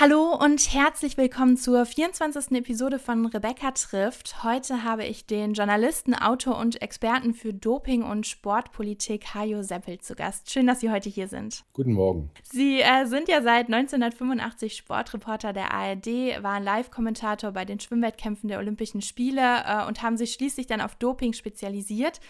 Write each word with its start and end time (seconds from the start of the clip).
Hallo 0.00 0.32
und 0.32 0.72
herzlich 0.72 1.16
willkommen 1.16 1.56
zur 1.56 1.84
24. 1.84 2.52
Episode 2.52 3.00
von 3.00 3.26
Rebecca 3.26 3.72
trifft. 3.72 4.44
Heute 4.44 4.84
habe 4.84 5.04
ich 5.04 5.26
den 5.26 5.54
Journalisten, 5.54 6.14
Autor 6.14 6.56
und 6.56 6.80
Experten 6.80 7.34
für 7.34 7.52
Doping 7.52 8.04
und 8.04 8.24
Sportpolitik 8.24 9.34
Hajo 9.34 9.64
Seppel 9.64 9.98
zu 9.98 10.14
Gast. 10.14 10.52
Schön, 10.52 10.68
dass 10.68 10.78
Sie 10.78 10.92
heute 10.92 11.08
hier 11.08 11.26
sind. 11.26 11.64
Guten 11.72 11.94
Morgen. 11.94 12.30
Sie 12.44 12.80
äh, 12.80 13.06
sind 13.06 13.26
ja 13.26 13.42
seit 13.42 13.66
1985 13.66 14.76
Sportreporter 14.76 15.52
der 15.52 15.74
ARD, 15.74 16.44
waren 16.44 16.62
Live-Kommentator 16.62 17.50
bei 17.50 17.64
den 17.64 17.80
Schwimmwettkämpfen 17.80 18.48
der 18.48 18.60
Olympischen 18.60 19.02
Spiele 19.02 19.64
äh, 19.66 19.84
und 19.84 20.02
haben 20.02 20.16
sich 20.16 20.32
schließlich 20.32 20.68
dann 20.68 20.80
auf 20.80 20.94
Doping 20.94 21.32
spezialisiert. 21.32 22.20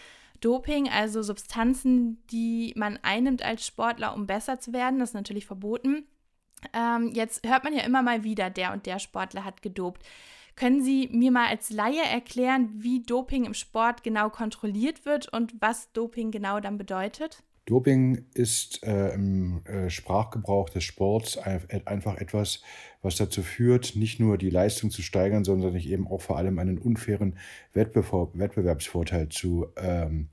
Doping, 0.40 0.88
also 0.88 1.20
Substanzen, 1.20 2.22
die 2.30 2.72
man 2.76 2.98
einnimmt 3.02 3.42
als 3.42 3.66
Sportler, 3.66 4.14
um 4.14 4.26
besser 4.26 4.58
zu 4.58 4.72
werden, 4.72 5.00
das 5.00 5.10
ist 5.10 5.14
natürlich 5.14 5.44
verboten. 5.44 6.06
Ähm, 6.72 7.10
jetzt 7.14 7.46
hört 7.46 7.64
man 7.64 7.74
ja 7.74 7.84
immer 7.84 8.02
mal 8.02 8.24
wieder, 8.24 8.50
der 8.50 8.72
und 8.72 8.86
der 8.86 8.98
Sportler 8.98 9.44
hat 9.44 9.62
gedopt. 9.62 10.02
Können 10.56 10.82
Sie 10.82 11.08
mir 11.12 11.30
mal 11.30 11.46
als 11.46 11.70
Laie 11.70 12.02
erklären, 12.02 12.70
wie 12.74 13.02
Doping 13.02 13.44
im 13.44 13.54
Sport 13.54 14.02
genau 14.02 14.28
kontrolliert 14.28 15.06
wird 15.06 15.32
und 15.32 15.54
was 15.60 15.92
Doping 15.92 16.32
genau 16.32 16.58
dann 16.58 16.78
bedeutet? 16.78 17.44
Doping 17.68 18.24
ist 18.32 18.82
äh, 18.82 19.10
im 19.12 19.64
äh, 19.66 19.90
Sprachgebrauch 19.90 20.70
des 20.70 20.84
Sports 20.84 21.36
einfach 21.36 22.16
etwas, 22.16 22.62
was 23.02 23.16
dazu 23.16 23.42
führt, 23.42 23.94
nicht 23.94 24.20
nur 24.20 24.38
die 24.38 24.48
Leistung 24.48 24.90
zu 24.90 25.02
steigern, 25.02 25.44
sondern 25.44 25.74
sich 25.74 25.90
eben 25.90 26.08
auch 26.08 26.22
vor 26.22 26.38
allem 26.38 26.58
einen 26.58 26.78
unfairen 26.78 27.36
Wettbewerb 27.74 28.30
Wettbewerbsvorteil 28.32 29.28
zu 29.28 29.66
ähm, 29.76 30.28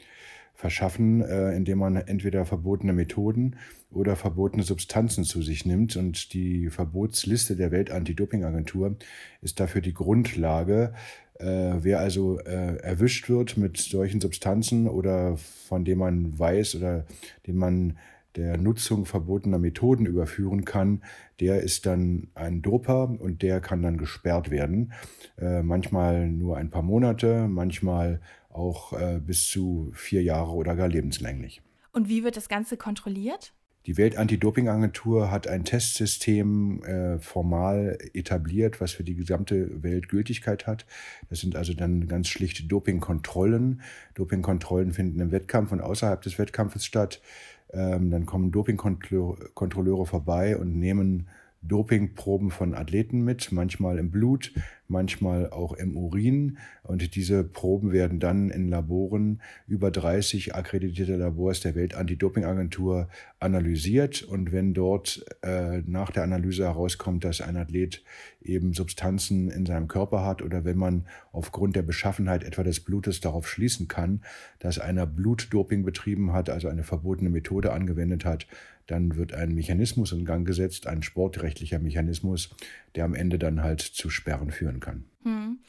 verschaffen, 0.56 1.22
äh, 1.22 1.56
indem 1.56 1.80
man 1.80 1.98
entweder 1.98 2.46
verbotene 2.46 2.94
Methoden 2.94 3.58
oder 3.92 4.16
verbotene 4.16 4.64
Substanzen 4.64 5.26
zu 5.26 5.42
sich 5.42 5.66
nimmt. 5.66 5.96
Und 5.98 6.34
die 6.34 6.70
Verbotsliste 6.70 7.56
der 7.56 7.72
Welt-Anti-Doping-Agentur 7.72 8.96
ist 9.42 9.60
dafür 9.60 9.82
die 9.82 9.94
Grundlage. 9.94 10.94
Äh, 11.40 11.74
wer 11.82 12.00
also 12.00 12.40
äh, 12.40 12.78
erwischt 12.78 13.30
wird 13.30 13.58
mit 13.58 13.78
solchen 13.78 14.22
Substanzen 14.22 14.88
oder 14.88 15.36
von 15.38 15.84
dem 15.84 16.00
man 16.00 16.40
weiß 16.40 16.76
oder 16.76 17.06
den 17.46 17.58
man 17.58 17.98
der 18.36 18.58
Nutzung 18.58 19.06
verbotener 19.06 19.60
Methoden 19.60 20.06
überführen 20.06 20.66
kann, 20.66 21.04
der 21.40 21.62
ist 21.62 21.86
dann 21.86 22.28
ein 22.36 22.62
Doper 22.62 23.16
und 23.20 23.42
der 23.42 23.62
kann 23.62 23.82
dann 23.82 23.98
gesperrt 23.98 24.52
werden. 24.52 24.94
Äh, 25.38 25.64
manchmal 25.64 26.30
nur 26.30 26.58
ein 26.58 26.70
paar 26.70 26.84
Monate, 26.84 27.48
manchmal 27.48 28.22
auch 28.50 28.94
äh, 28.94 29.20
bis 29.20 29.48
zu 29.48 29.92
vier 29.94 30.24
Jahre 30.24 30.52
oder 30.52 30.76
gar 30.76 30.88
lebenslänglich. 30.88 31.62
Und 31.92 32.10
wie 32.10 32.24
wird 32.24 32.38
das 32.38 32.50
Ganze 32.50 32.78
kontrolliert? 32.78 33.54
Die 33.86 33.98
Welt-Anti-Doping-Agentur 33.98 35.30
hat 35.30 35.48
ein 35.48 35.64
Testsystem 35.64 36.84
äh, 36.84 37.20
formal 37.20 38.00
etabliert, 38.14 38.82
was 38.82 38.94
für 38.94 39.04
die 39.04 39.14
gesamte 39.14 39.84
Welt 39.84 40.10
Gültigkeit 40.10 40.66
hat. 40.66 40.88
Das 41.30 41.42
sind 41.42 41.56
also 41.56 41.74
dann 41.74 42.08
ganz 42.08 42.28
schlichte 42.28 42.64
Dopingkontrollen. 42.64 43.82
Dopingkontrollen 44.16 44.92
finden 44.92 45.20
im 45.20 45.32
Wettkampf 45.32 45.72
und 45.72 45.82
außerhalb 45.82 46.20
des 46.24 46.40
Wettkampfes 46.40 46.84
statt. 46.84 47.22
Ähm, 47.72 48.12
dann 48.12 48.26
kommen 48.26 48.52
Dopingkontrolleure 48.52 50.06
vorbei 50.06 50.58
und 50.58 50.78
nehmen 50.78 51.28
Dopingproben 51.62 52.52
von 52.52 52.74
Athleten 52.76 53.24
mit, 53.24 53.52
manchmal 53.52 53.98
im 53.98 54.12
Blut, 54.12 54.54
manchmal 54.88 55.50
auch 55.50 55.74
im 55.74 55.98
Urin. 55.98 56.58
Und 56.84 57.16
diese 57.16 57.44
Proben 57.44 57.92
werden 57.92 58.20
dann 58.20 58.50
in 58.50 58.70
Laboren, 58.70 59.42
über 59.68 59.92
30 59.92 60.56
akkreditierte 60.56 61.16
Labors 61.16 61.62
der 61.62 61.76
Welt-Anti-Doping-Agentur 61.76 63.08
analysiert. 63.40 64.24
Und 64.24 64.52
wenn 64.52 64.74
dort 64.74 65.26
äh, 65.42 65.82
nach 65.86 66.12
der 66.12 66.24
Analyse 66.24 66.64
herauskommt, 66.64 67.24
dass 67.24 67.42
ein 67.42 67.58
Athlet 67.58 68.04
eben 68.42 68.74
Substanzen 68.74 69.50
in 69.50 69.66
seinem 69.66 69.88
Körper 69.88 70.24
hat 70.24 70.42
oder 70.42 70.66
wenn 70.66 70.78
man 70.78 71.06
aufgrund 71.32 71.76
der 71.76 71.82
Beschaffenheit 71.82 72.44
etwa 72.44 72.64
des 72.64 72.80
Blutes 72.80 73.20
darauf 73.20 73.48
schließen 73.48 73.88
kann, 73.88 74.22
dass 74.60 74.80
einer 74.80 75.06
Blutdoping 75.06 75.84
betrieben 75.84 76.34
hat, 76.34 76.50
also 76.50 76.68
eine 76.68 76.84
verbotene 76.84 77.30
Methode 77.30 77.74
angewendet 77.74 78.26
hat, 78.26 78.48
dann 78.88 79.16
wird 79.16 79.34
ein 79.34 79.56
Mechanismus 79.56 80.12
in 80.12 80.26
Gang 80.26 80.46
gesetzt, 80.46 80.88
ein 80.88 81.02
sportrechtlicher 81.02 81.80
Mechanismus, 81.80 82.56
der 82.96 83.06
am 83.06 83.16
Ende 83.16 83.40
dann 83.40 83.64
halt 83.64 83.82
zu 83.82 84.10
Sperren 84.10 84.52
führen 84.52 84.75
kann. 84.80 85.06
Hm. 85.24 85.60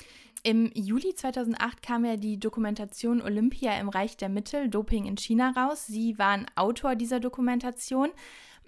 Im 0.42 0.70
Juli 0.74 1.12
2008 1.12 1.82
kam 1.82 2.04
ja 2.04 2.16
die 2.16 2.38
Dokumentation 2.38 3.20
Olympia 3.20 3.78
im 3.80 3.88
Reich 3.88 4.16
der 4.16 4.28
Mittel, 4.28 4.68
Doping 4.68 5.06
in 5.06 5.16
China 5.16 5.50
raus. 5.50 5.86
Sie 5.86 6.18
waren 6.18 6.46
Autor 6.54 6.94
dieser 6.94 7.18
Dokumentation. 7.18 8.10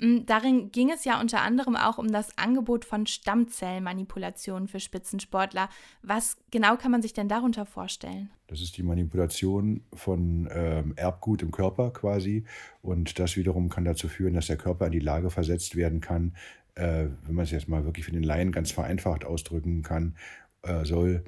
Mm, 0.01 0.27
darin 0.27 0.73
ging 0.73 0.91
es 0.91 1.05
ja 1.05 1.21
unter 1.21 1.43
anderem 1.43 1.77
auch 1.77 1.99
um 1.99 2.11
das 2.11 2.37
Angebot 2.37 2.85
von 2.85 3.07
Stammzellmanipulationen 3.07 4.69
für 4.69 4.81
Spitzensportler. 4.81 5.69
Was 6.03 6.37
genau 6.51 6.77
kann 6.77 6.91
man 6.91 7.03
sich 7.03 7.13
denn 7.13 7.29
darunter 7.29 7.67
vorstellen? 7.67 8.31
Das 8.49 8.61
ist 8.61 8.77
die 8.77 8.83
Manipulation 8.83 9.83
von 9.93 10.49
ähm, 10.53 10.95
Erbgut 10.97 11.43
im 11.43 11.51
Körper 11.51 11.93
quasi. 11.93 12.45
Und 12.83 13.19
das 13.19 13.37
wiederum 13.37 13.69
kann 13.69 13.85
dazu 13.85 14.09
führen, 14.09 14.35
dass 14.35 14.47
der 14.47 14.57
Körper 14.57 14.87
in 14.87 14.93
die 14.93 14.99
Lage 14.99 15.31
versetzt 15.31 15.77
werden 15.77 16.01
kann, 16.01 16.35
wenn 16.79 17.35
man 17.35 17.45
es 17.45 17.51
jetzt 17.51 17.69
mal 17.69 17.85
wirklich 17.85 18.05
für 18.05 18.13
den 18.13 18.23
Laien 18.23 18.53
ganz 18.53 18.71
vereinfacht 18.71 19.25
ausdrücken 19.25 19.83
kann, 19.83 20.15
äh, 20.63 20.85
soll, 20.85 21.25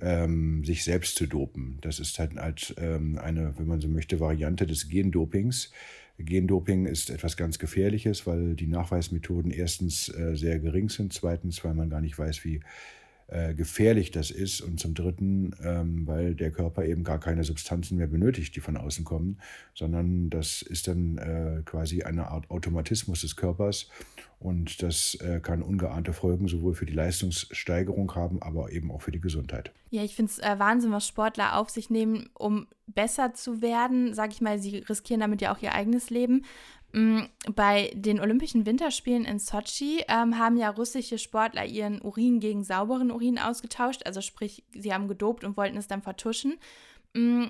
ähm, 0.00 0.64
sich 0.64 0.84
selbst 0.84 1.16
zu 1.16 1.26
dopen. 1.26 1.78
Das 1.80 2.00
ist 2.00 2.18
halt, 2.18 2.36
halt 2.36 2.74
ähm, 2.78 3.18
eine, 3.18 3.54
wenn 3.58 3.66
man 3.66 3.80
so 3.80 3.88
möchte, 3.88 4.20
Variante 4.20 4.66
des 4.66 4.88
Gendopings. 4.88 5.72
Gendoping 6.18 6.86
ist 6.86 7.10
etwas 7.10 7.36
ganz 7.36 7.58
Gefährliches, 7.58 8.26
weil 8.26 8.54
die 8.54 8.66
Nachweismethoden 8.66 9.50
erstens 9.50 10.08
äh, 10.08 10.36
sehr 10.36 10.58
gering 10.58 10.88
sind, 10.88 11.12
zweitens, 11.12 11.64
weil 11.64 11.74
man 11.74 11.90
gar 11.90 12.00
nicht 12.00 12.18
weiß, 12.18 12.44
wie 12.44 12.60
äh, 13.28 13.54
gefährlich 13.54 14.10
das 14.10 14.30
ist 14.30 14.60
und 14.60 14.78
zum 14.78 14.94
Dritten, 14.94 15.54
ähm, 15.62 16.06
weil 16.06 16.34
der 16.34 16.50
Körper 16.50 16.84
eben 16.84 17.04
gar 17.04 17.18
keine 17.18 17.44
Substanzen 17.44 17.98
mehr 17.98 18.06
benötigt, 18.06 18.54
die 18.56 18.60
von 18.60 18.76
außen 18.76 19.04
kommen, 19.04 19.38
sondern 19.74 20.30
das 20.30 20.62
ist 20.62 20.88
dann 20.88 21.18
äh, 21.18 21.62
quasi 21.64 22.02
eine 22.02 22.28
Art 22.28 22.50
Automatismus 22.50 23.22
des 23.22 23.36
Körpers 23.36 23.88
und 24.44 24.82
das 24.82 25.14
äh, 25.16 25.40
kann 25.40 25.62
ungeahnte 25.62 26.12
Folgen 26.12 26.48
sowohl 26.48 26.74
für 26.74 26.84
die 26.84 26.92
Leistungssteigerung 26.92 28.14
haben, 28.14 28.42
aber 28.42 28.72
eben 28.72 28.90
auch 28.90 29.00
für 29.00 29.10
die 29.10 29.20
Gesundheit. 29.20 29.72
Ja, 29.88 30.02
ich 30.02 30.14
finde 30.14 30.32
es 30.32 30.38
äh, 30.38 30.58
Wahnsinn, 30.58 30.92
was 30.92 31.08
Sportler 31.08 31.56
auf 31.56 31.70
sich 31.70 31.88
nehmen, 31.88 32.28
um 32.34 32.66
besser 32.86 33.32
zu 33.32 33.62
werden. 33.62 34.12
Sag 34.12 34.32
ich 34.32 34.42
mal, 34.42 34.58
sie 34.58 34.78
riskieren 34.78 35.20
damit 35.20 35.40
ja 35.40 35.54
auch 35.54 35.62
ihr 35.62 35.72
eigenes 35.72 36.10
Leben. 36.10 36.44
Mm, 36.94 37.22
bei 37.56 37.90
den 37.96 38.20
Olympischen 38.20 38.66
Winterspielen 38.66 39.24
in 39.24 39.40
Sochi 39.40 40.04
ähm, 40.06 40.38
haben 40.38 40.56
ja 40.56 40.70
russische 40.70 41.18
Sportler 41.18 41.64
ihren 41.64 42.00
Urin 42.00 42.38
gegen 42.38 42.62
sauberen 42.62 43.10
Urin 43.10 43.36
ausgetauscht, 43.36 44.02
also 44.06 44.20
sprich, 44.20 44.62
sie 44.72 44.94
haben 44.94 45.08
gedopt 45.08 45.42
und 45.42 45.56
wollten 45.56 45.76
es 45.76 45.88
dann 45.88 46.02
vertuschen. 46.02 46.56
Mm, 47.12 47.46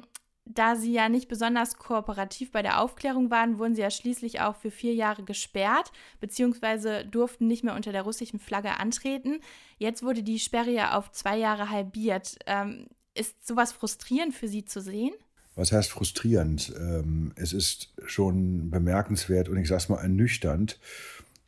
da 0.46 0.76
sie 0.76 0.92
ja 0.92 1.10
nicht 1.10 1.28
besonders 1.28 1.76
kooperativ 1.76 2.52
bei 2.52 2.62
der 2.62 2.80
Aufklärung 2.80 3.30
waren, 3.30 3.58
wurden 3.58 3.74
sie 3.74 3.82
ja 3.82 3.90
schließlich 3.90 4.40
auch 4.40 4.56
für 4.56 4.70
vier 4.70 4.94
Jahre 4.94 5.24
gesperrt, 5.24 5.92
beziehungsweise 6.20 7.04
durften 7.04 7.46
nicht 7.46 7.64
mehr 7.64 7.74
unter 7.74 7.92
der 7.92 8.02
russischen 8.02 8.38
Flagge 8.38 8.80
antreten. 8.80 9.40
Jetzt 9.76 10.02
wurde 10.02 10.22
die 10.22 10.38
Sperre 10.38 10.70
ja 10.70 10.96
auf 10.96 11.12
zwei 11.12 11.36
Jahre 11.36 11.68
halbiert. 11.68 12.38
Ähm, 12.46 12.88
ist 13.14 13.46
sowas 13.46 13.72
frustrierend 13.72 14.34
für 14.34 14.48
Sie 14.48 14.64
zu 14.64 14.80
sehen? 14.80 15.14
Was 15.56 15.72
heißt 15.72 15.90
frustrierend? 15.90 16.72
Ähm, 16.78 17.32
es 17.36 17.52
ist 17.52 17.92
schon 18.06 18.70
bemerkenswert 18.70 19.48
und 19.48 19.56
ich 19.56 19.68
sage 19.68 19.78
es 19.78 19.88
mal 19.88 20.02
ernüchternd 20.02 20.78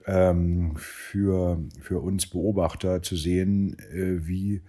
ähm, 0.06 0.76
für, 0.76 1.58
für 1.80 2.00
uns 2.00 2.26
Beobachter 2.26 3.02
zu 3.02 3.16
sehen, 3.16 3.76
äh, 3.92 4.26
wie 4.26 4.62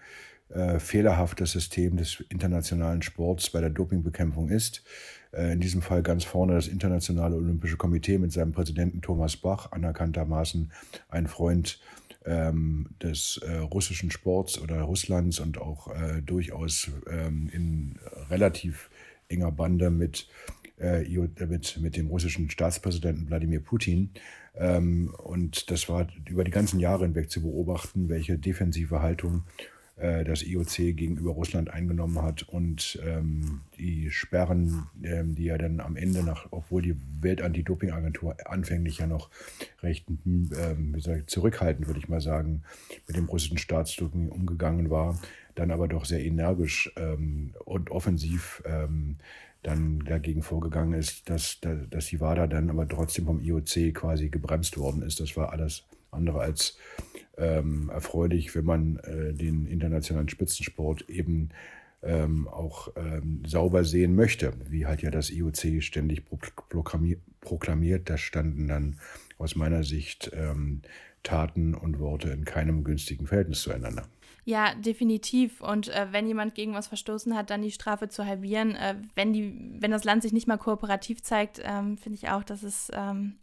äh, 0.50 0.80
fehlerhaft 0.80 1.42
das 1.42 1.52
System 1.52 1.98
des 1.98 2.24
internationalen 2.30 3.02
Sports 3.02 3.50
bei 3.50 3.62
der 3.62 3.70
Dopingbekämpfung 3.70 4.50
ist. 4.50 4.84
Äh, 5.32 5.54
in 5.54 5.60
diesem 5.60 5.82
Fall 5.82 6.02
ganz 6.02 6.24
vorne 6.24 6.54
das 6.54 6.68
Internationale 6.68 7.36
Olympische 7.36 7.78
Komitee 7.78 8.18
mit 8.18 8.32
seinem 8.32 8.54
Präsidenten 8.54 9.02
Thomas 9.02 9.38
Bach, 9.38 9.72
anerkanntermaßen 9.72 10.72
ein 11.10 11.28
Freund 11.28 11.80
ähm, 12.26 12.88
des 13.02 13.40
äh, 13.46 13.58
russischen 13.58 14.10
Sports 14.10 14.60
oder 14.60 14.82
Russlands 14.82 15.40
und 15.40 15.60
auch 15.60 15.94
äh, 15.94 16.22
durchaus 16.22 16.90
ähm, 17.10 17.50
in 17.52 18.00
relativ 18.30 18.90
enger 19.30 19.52
Bande 19.52 19.90
mit, 19.90 20.28
äh, 20.80 21.04
mit, 21.48 21.78
mit 21.82 21.98
dem 21.98 22.08
russischen 22.08 22.50
Staatspräsidenten 22.50 23.28
Wladimir 23.30 23.60
Putin. 23.60 24.12
Ähm, 24.56 25.14
und 25.18 25.70
das 25.72 25.90
war 25.90 26.08
über 26.28 26.44
die 26.44 26.52
ganzen 26.52 26.80
Jahre 26.80 27.06
hinweg 27.06 27.30
zu 27.30 27.42
beobachten, 27.42 28.10
welche 28.10 28.38
defensive 28.38 29.02
Haltung 29.02 29.44
äh, 29.46 29.77
das 29.98 30.44
IOC 30.44 30.96
gegenüber 30.96 31.32
Russland 31.32 31.72
eingenommen 31.72 32.22
hat 32.22 32.44
und 32.44 33.00
ähm, 33.04 33.62
die 33.80 34.12
Sperren, 34.12 34.88
ähm, 35.04 35.34
die 35.34 35.46
ja 35.46 35.58
dann 35.58 35.80
am 35.80 35.96
Ende 35.96 36.24
nach, 36.24 36.48
obwohl 36.52 36.84
die 36.84 36.96
Weltantidopingagentur 37.22 38.36
anfänglich 38.46 39.00
ja 39.00 39.08
noch 39.08 39.32
recht 39.82 40.06
ähm, 40.26 40.96
ich, 40.96 41.26
zurückhaltend, 41.26 41.88
würde 41.88 42.00
ich 42.00 42.10
mal 42.10 42.22
sagen, 42.22 42.62
mit 43.08 43.18
dem 43.18 43.26
russischen 43.26 43.58
Staatsdoping 43.58 44.30
umgegangen 44.30 44.92
war, 44.92 45.20
dann 45.56 45.72
aber 45.72 45.88
doch 45.88 46.06
sehr 46.06 46.24
energisch 46.24 46.92
ähm, 46.96 47.56
und 47.66 47.90
offensiv 47.90 48.62
ähm, 48.66 49.16
dann 49.64 50.00
dagegen 50.06 50.44
vorgegangen 50.44 50.94
ist, 50.94 51.30
dass, 51.30 51.60
dass 51.90 52.06
die 52.06 52.22
WADA 52.22 52.48
dann 52.48 52.70
aber 52.70 52.88
trotzdem 52.88 53.26
vom 53.26 53.42
IOC 53.42 53.94
quasi 53.96 54.30
gebremst 54.30 54.78
worden 54.78 55.02
ist. 55.02 55.20
Das 55.20 55.36
war 55.36 55.52
alles 55.52 55.84
andere 56.12 56.40
als 56.40 56.78
ähm, 57.38 57.90
erfreulich, 57.90 58.56
wenn 58.56 58.66
man 58.66 58.98
äh, 58.98 59.34
den 59.34 59.66
internationalen 59.66 60.30
Spitzensport 60.30 61.10
eben 61.10 61.50
ähm, 62.04 62.48
auch 62.48 62.90
ähm, 62.96 63.44
sauber 63.46 63.84
sehen 63.84 64.16
möchte, 64.16 64.54
wie 64.70 64.86
halt 64.86 65.02
ja 65.02 65.12
das 65.12 65.30
IOC 65.30 65.82
ständig 65.82 66.24
proklamiert. 67.42 68.10
Da 68.10 68.18
standen 68.18 68.68
dann 68.68 69.00
aus 69.38 69.56
meiner 69.56 69.84
Sicht 69.84 70.32
ähm, 70.34 70.82
Taten 71.24 71.74
und 71.74 72.00
Worte 72.00 72.30
in 72.30 72.46
keinem 72.46 72.84
günstigen 72.84 73.28
Verhältnis 73.28 73.62
zueinander. 73.62 74.08
Ja, 74.46 74.74
definitiv. 74.76 75.60
Und 75.60 75.90
äh, 75.90 76.08
wenn 76.12 76.26
jemand 76.26 76.56
gegen 76.56 76.74
was 76.74 76.88
verstoßen 76.88 77.36
hat, 77.36 77.50
dann 77.50 77.62
die 77.62 77.72
Strafe 77.72 78.08
zu 78.08 78.26
halbieren. 78.26 78.76
Äh, 78.76 78.96
wenn, 79.14 79.34
die, 79.34 79.54
wenn 79.80 79.92
das 79.92 80.06
Land 80.06 80.24
sich 80.24 80.32
nicht 80.32 80.48
mal 80.48 80.58
kooperativ 80.58 81.22
zeigt, 81.22 81.60
ähm, 81.66 81.98
finde 81.98 82.18
ich 82.18 82.30
auch, 82.30 82.44
dass 82.44 82.64
es 82.64 82.90
ähm, 82.94 83.36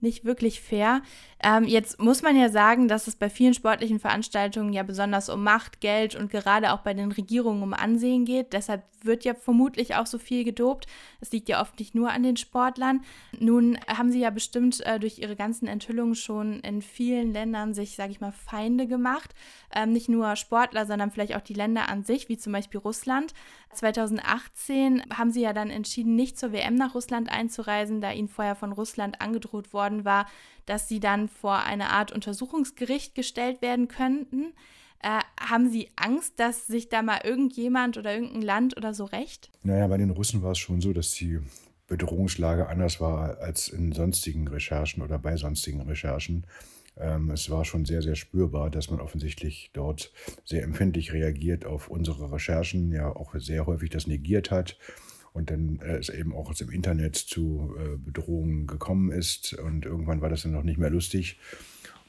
nicht 0.00 0.24
wirklich 0.24 0.60
fair. 0.60 1.02
Ähm, 1.42 1.64
jetzt 1.64 2.00
muss 2.00 2.22
man 2.22 2.36
ja 2.36 2.48
sagen, 2.48 2.88
dass 2.88 3.06
es 3.06 3.16
bei 3.16 3.28
vielen 3.28 3.54
sportlichen 3.54 4.00
Veranstaltungen 4.00 4.72
ja 4.72 4.82
besonders 4.82 5.28
um 5.28 5.42
Macht, 5.42 5.80
Geld 5.80 6.14
und 6.14 6.30
gerade 6.30 6.72
auch 6.72 6.80
bei 6.80 6.94
den 6.94 7.12
Regierungen 7.12 7.62
um 7.62 7.74
Ansehen 7.74 8.24
geht. 8.24 8.52
Deshalb 8.52 8.82
wird 9.02 9.24
ja 9.24 9.34
vermutlich 9.34 9.94
auch 9.94 10.06
so 10.06 10.18
viel 10.18 10.44
gedopt. 10.44 10.86
Es 11.20 11.30
liegt 11.32 11.48
ja 11.48 11.60
oft 11.60 11.78
nicht 11.78 11.94
nur 11.94 12.10
an 12.10 12.22
den 12.22 12.36
Sportlern. 12.36 13.02
Nun 13.38 13.78
haben 13.86 14.10
sie 14.10 14.20
ja 14.20 14.30
bestimmt 14.30 14.80
äh, 14.86 14.98
durch 14.98 15.18
ihre 15.18 15.36
ganzen 15.36 15.66
Enthüllungen 15.66 16.14
schon 16.14 16.60
in 16.60 16.82
vielen 16.82 17.32
Ländern 17.32 17.74
sich, 17.74 17.96
sage 17.96 18.12
ich 18.12 18.20
mal, 18.20 18.32
Feinde 18.32 18.86
gemacht. 18.86 19.34
Ähm, 19.74 19.92
nicht 19.92 20.08
nur 20.08 20.36
Sportler, 20.36 20.86
sondern 20.86 21.10
vielleicht 21.10 21.36
auch 21.36 21.42
die 21.42 21.54
Länder 21.54 21.88
an 21.88 22.02
sich, 22.02 22.28
wie 22.28 22.38
zum 22.38 22.52
Beispiel 22.52 22.80
Russland. 22.80 23.34
2018 23.72 25.02
haben 25.16 25.30
sie 25.30 25.42
ja 25.42 25.52
dann 25.52 25.70
entschieden, 25.70 26.16
nicht 26.16 26.38
zur 26.38 26.52
WM 26.52 26.74
nach 26.74 26.94
Russland 26.94 27.30
einzureisen, 27.30 28.00
da 28.00 28.10
ihnen 28.12 28.28
vorher 28.28 28.54
von 28.54 28.72
Russland 28.72 29.20
angedroht 29.20 29.72
worden 29.86 30.04
war, 30.04 30.26
dass 30.66 30.88
sie 30.88 31.00
dann 31.00 31.28
vor 31.28 31.62
eine 31.62 31.90
Art 31.90 32.12
Untersuchungsgericht 32.12 33.14
gestellt 33.14 33.62
werden 33.62 33.88
könnten. 33.88 34.52
Äh, 35.02 35.20
haben 35.38 35.70
Sie 35.70 35.90
Angst, 35.94 36.34
dass 36.40 36.66
sich 36.66 36.88
da 36.88 37.02
mal 37.02 37.20
irgendjemand 37.22 37.96
oder 37.96 38.14
irgendein 38.14 38.42
Land 38.42 38.76
oder 38.76 38.94
so 38.94 39.04
rächt? 39.04 39.50
Naja, 39.62 39.86
bei 39.86 39.98
den 39.98 40.10
Russen 40.10 40.42
war 40.42 40.52
es 40.52 40.58
schon 40.58 40.80
so, 40.80 40.92
dass 40.92 41.12
die 41.12 41.38
Bedrohungslage 41.86 42.68
anders 42.68 43.00
war 43.00 43.38
als 43.38 43.68
in 43.68 43.92
sonstigen 43.92 44.48
Recherchen 44.48 45.02
oder 45.02 45.18
bei 45.18 45.36
sonstigen 45.36 45.82
Recherchen. 45.82 46.46
Ähm, 46.96 47.30
es 47.30 47.48
war 47.50 47.64
schon 47.64 47.84
sehr, 47.84 48.02
sehr 48.02 48.16
spürbar, 48.16 48.70
dass 48.70 48.90
man 48.90 49.00
offensichtlich 49.00 49.70
dort 49.72 50.12
sehr 50.44 50.64
empfindlich 50.64 51.12
reagiert 51.12 51.64
auf 51.64 51.88
unsere 51.88 52.32
Recherchen, 52.32 52.90
ja 52.90 53.14
auch 53.14 53.34
sehr 53.36 53.66
häufig 53.66 53.90
das 53.90 54.08
negiert 54.08 54.50
hat 54.50 54.78
und 55.36 55.50
dann 55.50 55.78
äh, 55.80 55.96
es 55.96 56.08
eben 56.08 56.34
auch 56.34 56.58
im 56.58 56.70
Internet 56.70 57.14
zu 57.14 57.76
äh, 57.78 57.98
Bedrohungen 57.98 58.66
gekommen 58.66 59.12
ist 59.12 59.52
und 59.52 59.84
irgendwann 59.84 60.22
war 60.22 60.30
das 60.30 60.42
dann 60.42 60.52
noch 60.52 60.62
nicht 60.62 60.78
mehr 60.78 60.88
lustig. 60.88 61.38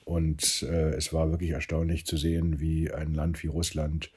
Und 0.06 0.64
äh, 0.64 0.92
es 0.92 1.12
war 1.12 1.30
wirklich 1.30 1.50
erstaunlich 1.50 2.06
zu 2.06 2.16
sehen, 2.16 2.62
wie 2.62 2.90
ein 2.92 3.14
Land 3.14 3.44
wie 3.44 3.48
Russland 3.48 4.12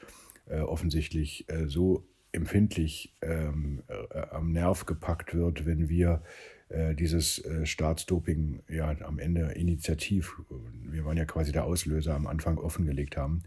offensichtlich 0.66 1.46
so 1.66 2.08
empfindlich 2.32 3.14
ähm, 3.22 3.84
äh, 3.86 4.18
am 4.32 4.50
Nerv 4.50 4.84
gepackt 4.84 5.32
wird, 5.32 5.64
wenn 5.64 5.88
wir 5.88 6.22
dieses 6.98 7.42
Staatsdoping 7.64 8.62
ja 8.68 8.94
am 9.00 9.18
Ende 9.18 9.50
initiativ, 9.52 10.40
wir 10.84 11.04
waren 11.04 11.16
ja 11.16 11.24
quasi 11.24 11.50
der 11.50 11.64
Auslöser, 11.64 12.14
am 12.14 12.28
Anfang 12.28 12.58
offengelegt 12.58 13.16
haben. 13.16 13.42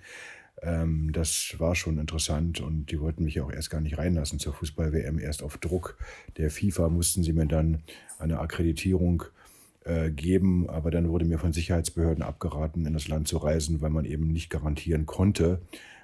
Ähm, 0.64 1.12
das 1.12 1.56
war 1.58 1.76
schon 1.76 1.98
interessant 1.98 2.62
und 2.62 2.92
die 2.92 3.00
wollten 3.00 3.26
mich 3.26 3.42
auch 3.42 3.52
erst 3.52 3.70
gar 3.70 3.82
nicht 3.82 3.98
reinlassen 3.98 4.40
zur 4.40 4.54
Fußball-WM. 4.54 5.20
Erst 5.20 5.44
auf 5.44 5.58
Druck 5.58 5.98
der 6.38 6.50
FIFA 6.50 6.90
mussten 6.90 7.24
sie 7.24 7.34
mir 7.34 7.46
dann 7.46 7.84
eine 8.18 8.40
Akkreditierung 8.40 9.24
äh, 9.84 10.10
geben, 10.12 10.70
aber 10.70 10.92
dann 10.92 11.10
wurde 11.10 11.26
mir 11.26 11.40
von 11.40 11.52
Sicherheitsbehörden 11.52 12.24
abgeraten, 12.24 12.86
in 12.86 12.94
das 12.94 13.10
Land 13.10 13.28
zu 13.28 13.38
reisen, 13.38 13.82
weil 13.82 13.90
man 13.90 14.06
eben 14.06 14.32
nicht 14.32 14.50
garantieren 14.50 15.06
konnte, 15.06 15.62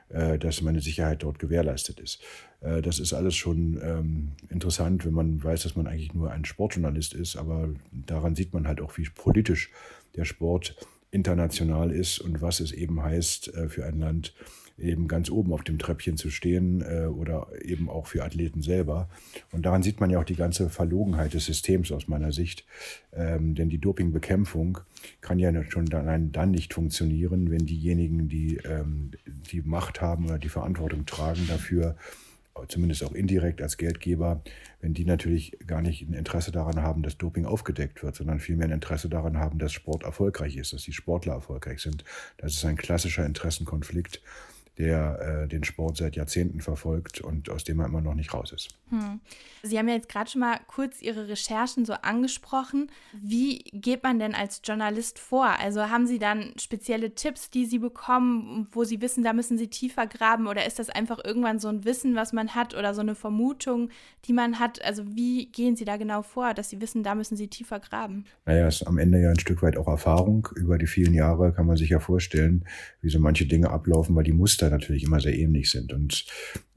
äh, 0.10 0.38
dass 0.38 0.62
meine 0.62 0.82
Sicherheit 0.82 1.24
dort 1.24 1.40
gewährleistet 1.40 2.00
ist. 2.02 2.22
Äh, 2.60 2.82
das 2.82 3.00
ist 3.00 3.14
alles 3.14 3.36
schon 3.36 3.80
ähm, 3.82 4.32
interessant, 4.50 5.06
wenn 5.06 5.14
man 5.14 5.42
weiß, 5.42 5.64
dass 5.64 5.78
man 5.78 5.88
eigentlich 5.88 6.14
nur 6.14 6.32
ein 6.32 6.44
Sportjournalist 6.44 7.14
ist, 7.14 7.38
aber 7.38 7.70
daran 7.92 8.36
sieht 8.36 8.54
man 8.54 8.68
halt 8.68 8.82
auch, 8.82 8.98
wie 8.98 9.08
politisch 9.16 9.72
der 10.16 10.26
Sport 10.26 10.76
international 11.12 11.92
ist 11.92 12.20
und 12.20 12.42
was 12.42 12.60
es 12.60 12.72
eben 12.72 13.02
heißt 13.02 13.54
äh, 13.56 13.70
für 13.70 13.86
ein 13.86 14.00
Land, 14.00 14.34
eben 14.80 15.08
ganz 15.08 15.30
oben 15.30 15.54
auf 15.54 15.64
dem 15.64 15.78
Treppchen 15.78 16.18
zu 16.18 16.30
stehen 16.30 16.82
äh, 16.82 17.06
oder 17.06 17.48
eben 17.62 17.90
auch 17.90 18.08
für 18.08 18.24
Athleten 18.24 18.62
selber. 18.62 19.10
Und 19.52 19.66
daran 19.66 19.84
sieht 19.84 20.00
man 20.00 20.10
ja 20.10 20.20
auch 20.20 20.26
die 20.26 20.36
ganze 20.36 20.70
Verlogenheit 20.70 21.34
des 21.34 21.46
Systems 21.46 21.92
aus 21.92 22.08
meiner 22.08 22.32
Sicht. 22.32 22.66
Ähm, 23.14 23.56
denn 23.56 23.70
die 23.70 23.80
Dopingbekämpfung 23.80 24.80
kann 25.22 25.40
ja 25.40 25.52
schon 25.70 25.86
dann, 25.86 26.32
dann 26.32 26.52
nicht 26.52 26.74
funktionieren, 26.74 27.52
wenn 27.52 27.66
diejenigen, 27.66 28.30
die 28.30 28.58
ähm, 28.58 29.12
die 29.52 29.62
Macht 29.62 30.02
haben 30.02 30.26
oder 30.26 30.40
die 30.40 30.50
Verantwortung 30.50 31.06
tragen 31.06 31.46
dafür, 31.48 31.96
zumindest 32.68 33.04
auch 33.04 33.14
indirekt 33.14 33.62
als 33.62 33.78
Geldgeber, 33.78 34.44
wenn 34.82 34.94
die 34.94 35.06
natürlich 35.06 35.58
gar 35.66 35.82
nicht 35.82 36.08
ein 36.08 36.14
Interesse 36.14 36.52
daran 36.52 36.82
haben, 36.82 37.04
dass 37.04 37.18
Doping 37.18 37.46
aufgedeckt 37.46 38.04
wird, 38.04 38.16
sondern 38.16 38.40
vielmehr 38.40 38.68
ein 38.68 38.74
Interesse 38.74 39.10
daran 39.10 39.38
haben, 39.38 39.60
dass 39.60 39.74
Sport 39.74 40.04
erfolgreich 40.04 40.56
ist, 40.56 40.74
dass 40.74 40.84
die 40.84 40.94
Sportler 40.94 41.34
erfolgreich 41.34 41.82
sind. 41.82 42.04
Das 42.38 42.54
ist 42.54 42.66
ein 42.66 42.78
klassischer 42.78 43.26
Interessenkonflikt 43.26 44.22
der 44.80 45.44
äh, 45.44 45.48
den 45.48 45.66
Sport 45.66 45.98
seit 45.98 46.16
Jahrzehnten 46.16 46.62
verfolgt 46.62 47.20
und 47.20 47.50
aus 47.50 47.66
dem 47.66 47.80
er 47.80 47.88
immer 47.88 48.00
noch 48.00 48.16
nicht 48.16 48.34
raus 48.34 48.54
ist. 48.54 48.70
Hm. 48.90 49.20
Sie 49.62 49.78
haben 49.78 49.90
ja 49.90 49.96
jetzt 49.96 50.08
gerade 50.08 50.30
schon 50.30 50.40
mal 50.40 50.58
kurz 50.68 51.02
Ihre 51.02 51.28
Recherchen 51.28 51.84
so 51.84 51.94
angesprochen. 51.94 52.90
Wie 53.12 53.60
geht 53.74 54.04
man 54.04 54.20
denn 54.20 54.34
als 54.34 54.62
Journalist 54.64 55.20
vor? 55.20 55.48
Also 55.60 55.90
haben 55.90 56.08
Sie 56.08 56.18
dann 56.18 56.54
spezielle 56.58 57.14
Tipps, 57.14 57.50
die 57.50 57.66
Sie 57.66 57.80
bekommen, 57.80 58.68
wo 58.72 58.86
Sie 58.86 59.02
wissen, 59.02 59.22
da 59.24 59.34
müssen 59.34 59.58
Sie 59.58 59.68
tiefer 59.68 60.08
graben 60.08 60.48
oder 60.48 60.66
ist 60.66 60.80
das 60.80 60.90
einfach 60.90 61.20
irgendwann 61.24 61.60
so 61.60 61.68
ein 61.68 61.84
Wissen, 61.84 62.16
was 62.16 62.32
man 62.32 62.56
hat 62.56 62.74
oder 62.74 62.94
so 62.94 63.02
eine 63.02 63.16
Vermutung, 63.16 63.90
die 64.26 64.34
man 64.34 64.60
hat? 64.60 64.84
Also 64.86 65.04
wie 65.14 65.48
gehen 65.48 65.76
Sie 65.76 65.84
da 65.84 65.98
genau 65.98 66.22
vor, 66.22 66.54
dass 66.54 66.70
Sie 66.70 66.80
wissen, 66.80 67.04
da 67.04 67.16
müssen 67.16 67.36
Sie 67.36 67.50
tiefer 67.50 67.82
graben? 67.82 68.24
Naja, 68.46 68.68
es 68.68 68.82
ist 68.82 68.88
am 68.88 68.98
Ende 68.98 69.20
ja 69.20 69.30
ein 69.30 69.40
Stück 69.40 69.62
weit 69.62 69.76
auch 69.76 69.88
Erfahrung. 69.88 70.48
Über 70.56 70.78
die 70.78 70.88
vielen 70.88 71.14
Jahre 71.14 71.52
kann 71.52 71.66
man 71.66 71.76
sich 71.76 71.90
ja 71.90 72.00
vorstellen, 72.00 72.64
wie 73.02 73.10
so 73.10 73.20
manche 73.20 73.46
Dinge 73.46 73.72
ablaufen, 73.72 74.16
weil 74.16 74.24
die 74.24 74.32
Natürlich 74.70 75.04
immer 75.04 75.20
sehr 75.20 75.38
ähnlich 75.38 75.72
sind. 75.72 75.94
Und 75.94 76.26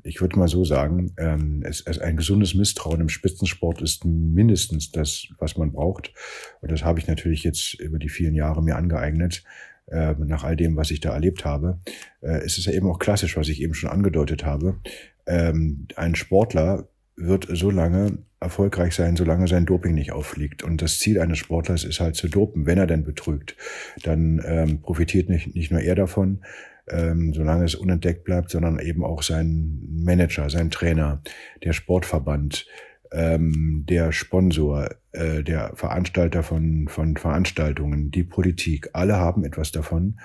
ich 0.02 0.20
würde 0.20 0.38
mal 0.38 0.48
so 0.48 0.64
sagen, 0.64 1.14
ähm, 1.18 1.62
es, 1.64 1.80
es 1.82 1.98
ein 1.98 2.16
gesundes 2.16 2.54
Misstrauen 2.54 3.00
im 3.00 3.08
Spitzensport 3.08 3.80
ist 3.82 4.04
mindestens 4.04 4.90
das, 4.90 5.28
was 5.38 5.56
man 5.56 5.72
braucht. 5.72 6.12
Und 6.60 6.72
das 6.72 6.84
habe 6.84 6.98
ich 6.98 7.06
natürlich 7.06 7.44
jetzt 7.44 7.74
über 7.74 7.98
die 7.98 8.08
vielen 8.08 8.34
Jahre 8.34 8.62
mir 8.62 8.76
angeeignet, 8.76 9.44
äh, 9.86 10.14
nach 10.18 10.44
all 10.44 10.56
dem, 10.56 10.76
was 10.76 10.90
ich 10.90 11.00
da 11.00 11.12
erlebt 11.12 11.44
habe. 11.44 11.80
Äh, 12.20 12.38
es 12.44 12.58
ist 12.58 12.66
ja 12.66 12.72
eben 12.72 12.88
auch 12.88 12.98
klassisch, 12.98 13.36
was 13.36 13.48
ich 13.48 13.60
eben 13.60 13.74
schon 13.74 13.90
angedeutet 13.90 14.44
habe. 14.44 14.76
Ähm, 15.26 15.86
ein 15.96 16.14
Sportler 16.14 16.88
wird 17.16 17.46
so 17.50 17.70
lange 17.70 18.18
erfolgreich 18.40 18.94
sein, 18.94 19.16
solange 19.16 19.46
sein 19.46 19.66
Doping 19.66 19.94
nicht 19.94 20.12
auffliegt. 20.12 20.62
Und 20.62 20.82
das 20.82 20.98
Ziel 20.98 21.20
eines 21.20 21.38
Sportlers 21.38 21.84
ist 21.84 22.00
halt 22.00 22.16
zu 22.16 22.28
dopen. 22.28 22.66
Wenn 22.66 22.78
er 22.78 22.86
denn 22.86 23.04
betrügt, 23.04 23.56
dann 24.02 24.42
ähm, 24.44 24.80
profitiert 24.80 25.28
nicht, 25.28 25.54
nicht 25.54 25.70
nur 25.70 25.80
er 25.80 25.94
davon, 25.94 26.42
ähm, 26.88 27.32
solange 27.34 27.64
es 27.64 27.74
unentdeckt 27.74 28.24
bleibt, 28.24 28.50
sondern 28.50 28.78
eben 28.78 29.04
auch 29.04 29.22
sein 29.22 29.80
Manager, 29.88 30.50
sein 30.50 30.70
Trainer, 30.70 31.22
der 31.62 31.72
Sportverband, 31.72 32.66
ähm, 33.12 33.84
der 33.88 34.12
Sponsor, 34.12 34.88
äh, 35.12 35.42
der 35.42 35.72
Veranstalter 35.74 36.42
von, 36.42 36.88
von 36.88 37.16
Veranstaltungen, 37.16 38.10
die 38.10 38.24
Politik, 38.24 38.90
alle 38.92 39.16
haben 39.16 39.44
etwas 39.44 39.70
davon, 39.70 40.18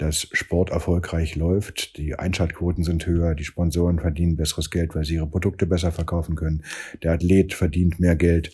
dass 0.00 0.28
Sport 0.32 0.70
erfolgreich 0.70 1.36
läuft. 1.36 1.96
Die 1.96 2.14
Einschaltquoten 2.14 2.84
sind 2.84 3.06
höher, 3.06 3.34
die 3.34 3.44
Sponsoren 3.44 3.98
verdienen 3.98 4.36
besseres 4.36 4.70
Geld, 4.70 4.94
weil 4.94 5.04
sie 5.04 5.14
ihre 5.14 5.26
Produkte 5.26 5.66
besser 5.66 5.92
verkaufen 5.92 6.36
können. 6.36 6.62
Der 7.02 7.12
Athlet 7.12 7.54
verdient 7.54 8.00
mehr 8.00 8.16
Geld 8.16 8.52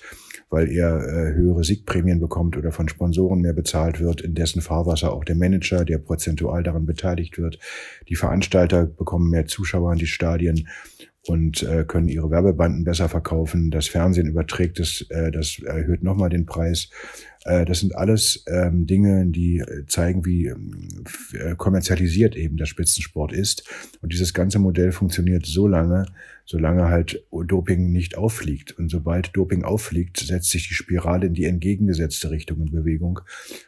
weil 0.49 0.71
er 0.71 0.97
äh, 0.99 1.35
höhere 1.35 1.65
Siegprämien 1.65 2.21
bekommt 2.21 2.57
oder 2.57 2.71
von 2.71 2.88
Sponsoren 2.88 3.41
mehr 3.41 3.53
bezahlt 3.53 4.00
wird, 4.00 4.21
in 4.21 4.35
dessen 4.35 4.62
Fahrwasser 4.62 5.12
auch 5.12 5.25
der 5.25 5.35
Manager, 5.35 5.85
der 5.85 5.99
prozentual 5.99 6.62
daran 6.62 6.87
beteiligt 6.87 7.38
wird. 7.38 7.59
Die 8.09 8.15
Veranstalter 8.15 8.87
bekommen 8.87 9.31
mehr 9.31 9.47
Zuschauer 9.47 9.93
in 9.93 9.99
die 9.99 10.07
Stadien 10.07 10.69
und 11.26 11.65
äh, 11.65 11.85
können 11.85 12.09
ihre 12.09 12.31
Werbebanden 12.31 12.85
besser 12.85 13.09
verkaufen. 13.09 13.71
Das 13.71 13.88
Fernsehen 13.88 14.29
überträgt 14.29 14.79
es, 14.79 15.03
äh, 15.11 15.33
das 15.33 15.59
erhöht 15.59 16.05
nochmal 16.05 16.31
den 16.31 16.47
Preis. 16.47 16.91
Äh, 17.47 17.65
das 17.65 17.81
sind 17.81 17.95
alles 17.95 18.45
ähm, 18.49 18.87
Dinge, 18.87 19.25
die 19.26 19.59
äh, 19.59 19.87
zeigen, 19.87 20.25
wie 20.25 20.47
äh, 20.47 21.55
kommerzialisiert 21.57 22.37
eben 22.37 22.57
der 22.57 22.67
Spitzensport 22.67 23.33
ist. 23.33 23.65
Und 24.03 24.12
dieses 24.12 24.35
ganze 24.35 24.59
Modell 24.59 24.93
funktioniert 24.93 25.47
so 25.47 25.69
lange, 25.69 26.07
solange 26.45 26.88
halt 26.88 27.25
Doping 27.31 27.93
nicht 27.93 28.19
auffliegt. 28.19 28.76
Und 28.79 28.91
sobald 28.91 29.37
Doping 29.37 29.62
auffliegt, 29.62 30.19
setzt 30.19 30.50
sich 30.50 30.69
die 30.69 30.75
Spirale 30.75 31.26
in 31.26 31.35
die 31.35 31.45
entgegengesetzte 31.45 32.31
Richtung 32.31 32.61
in 32.61 32.73
Bewegung. 32.73 33.21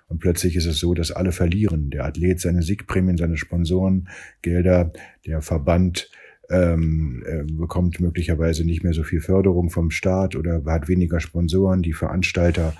Und 0.08 0.18
plötzlich 0.18 0.56
ist 0.56 0.66
es 0.66 0.78
so, 0.78 0.94
dass 0.94 1.12
alle 1.12 1.32
verlieren. 1.32 1.90
Der 1.90 2.04
Athlet 2.04 2.40
seine 2.40 2.62
Siegprämien, 2.62 3.16
seine 3.16 3.36
Sponsoren, 3.36 4.08
Gelder, 4.42 4.92
der 5.24 5.40
Verband, 5.40 6.10
ähm, 6.50 7.22
äh, 7.26 7.44
bekommt 7.44 8.00
möglicherweise 8.00 8.64
nicht 8.64 8.82
mehr 8.82 8.94
so 8.94 9.02
viel 9.02 9.20
Förderung 9.20 9.68
vom 9.68 9.90
Staat 9.90 10.34
oder 10.34 10.62
hat 10.64 10.88
weniger 10.88 11.20
Sponsoren. 11.20 11.82
Die 11.82 11.92
Veranstalter 11.92 12.72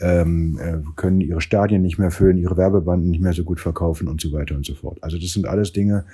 ähm, 0.00 0.58
äh, 0.60 0.78
können 0.96 1.20
ihre 1.20 1.40
Stadien 1.40 1.82
nicht 1.82 1.98
mehr 1.98 2.10
füllen, 2.10 2.38
ihre 2.38 2.56
Werbebanden 2.56 3.10
nicht 3.10 3.22
mehr 3.22 3.32
so 3.32 3.44
gut 3.44 3.60
verkaufen 3.60 4.08
und 4.08 4.20
so 4.20 4.32
weiter 4.32 4.56
und 4.56 4.66
so 4.66 4.74
fort. 4.74 4.98
Also 5.02 5.18
das 5.18 5.32
sind 5.32 5.46
alles 5.46 5.72
Dinge, 5.72 6.04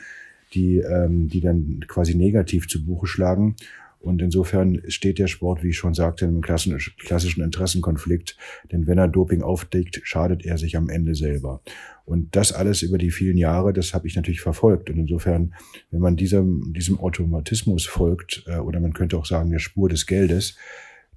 die, 0.52 0.78
ähm, 0.78 1.28
die 1.28 1.40
dann 1.40 1.84
quasi 1.87 2.14
negativ 2.14 2.68
zu 2.68 2.84
Buche 2.84 3.06
schlagen. 3.06 3.56
Und 4.00 4.22
insofern 4.22 4.80
steht 4.88 5.18
der 5.18 5.26
Sport, 5.26 5.62
wie 5.62 5.68
ich 5.68 5.76
schon 5.76 5.92
sagte, 5.92 6.26
einem 6.26 6.40
klassischen 6.40 7.44
Interessenkonflikt. 7.44 8.37
Denn 8.72 8.87
wenn 8.87 8.96
er 8.96 9.08
Doping 9.08 9.42
aufdeckt, 9.42 10.00
schadet 10.04 10.46
er 10.46 10.56
sich 10.56 10.76
am 10.78 10.88
Ende 10.88 11.14
selber. 11.14 11.60
Und 12.06 12.34
das 12.34 12.52
alles 12.52 12.80
über 12.80 12.96
die 12.96 13.10
vielen 13.10 13.37
Jahre, 13.37 13.75
das 13.75 13.92
habe 13.92 14.06
ich 14.06 14.16
natürlich 14.16 14.40
verfolgt. 14.40 14.88
Und 14.88 14.99
insofern, 14.99 15.52
wenn 15.90 16.00
man 16.00 16.16
diesem, 16.16 16.72
diesem 16.72 16.99
Automatismus 16.99 17.84
folgt, 17.84 18.44
äh, 18.46 18.56
oder 18.56 18.80
man 18.80 18.94
könnte 18.94 19.18
auch 19.18 19.26
sagen, 19.26 19.50
der 19.50 19.58
Spur 19.58 19.90
des 19.90 20.06
Geldes, 20.06 20.56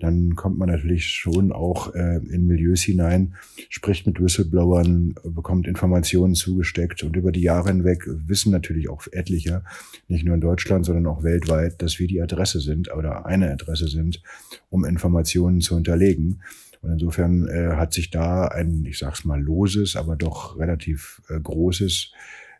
dann 0.04 0.36
kommt 0.36 0.58
man 0.58 0.70
natürlich 0.70 1.06
schon 1.08 1.54
auch 1.54 1.96
äh, 1.96 2.18
in 2.18 2.46
Milieus 2.46 2.82
hinein, 2.82 3.36
spricht 3.70 4.06
mit 4.06 4.22
Whistleblowern, 4.22 5.16
bekommt 5.24 5.66
Informationen 5.66 6.36
zugesteckt 6.36 7.04
und 7.04 7.16
über 7.16 7.32
die 7.32 7.42
Jahre 7.42 7.70
hinweg 7.70 8.04
wissen 8.06 8.52
natürlich 8.52 8.90
auch 8.90 9.08
etliche, 9.14 9.64
nicht 10.10 10.26
nur 10.26 10.36
in 10.36 10.42
Deutschland, 10.42 10.86
sondern 10.86 11.08
auch 11.08 11.24
weltweit, 11.24 11.82
dass 11.82 12.00
wir 12.00 12.08
die 12.08 12.22
Adresse 12.22 12.60
sind 12.60 12.94
oder 12.94 13.26
eine 13.26 13.50
Adresse 13.50 13.88
sind, 13.88 14.22
um 14.70 14.84
Informationen 14.84 15.62
zu 15.62 15.76
hinterlegen. 15.76 16.42
Und 16.82 16.92
insofern 16.92 17.48
äh, 17.48 17.76
hat 17.78 17.94
sich 17.94 18.12
da 18.12 18.48
ein, 18.50 18.86
ich 18.86 19.00
sag's 19.00 19.24
mal, 19.24 19.42
loses, 19.42 19.96
aber 19.96 20.18
doch 20.18 20.60
relativ 20.60 21.22
äh, 21.30 21.40
großes 21.40 22.12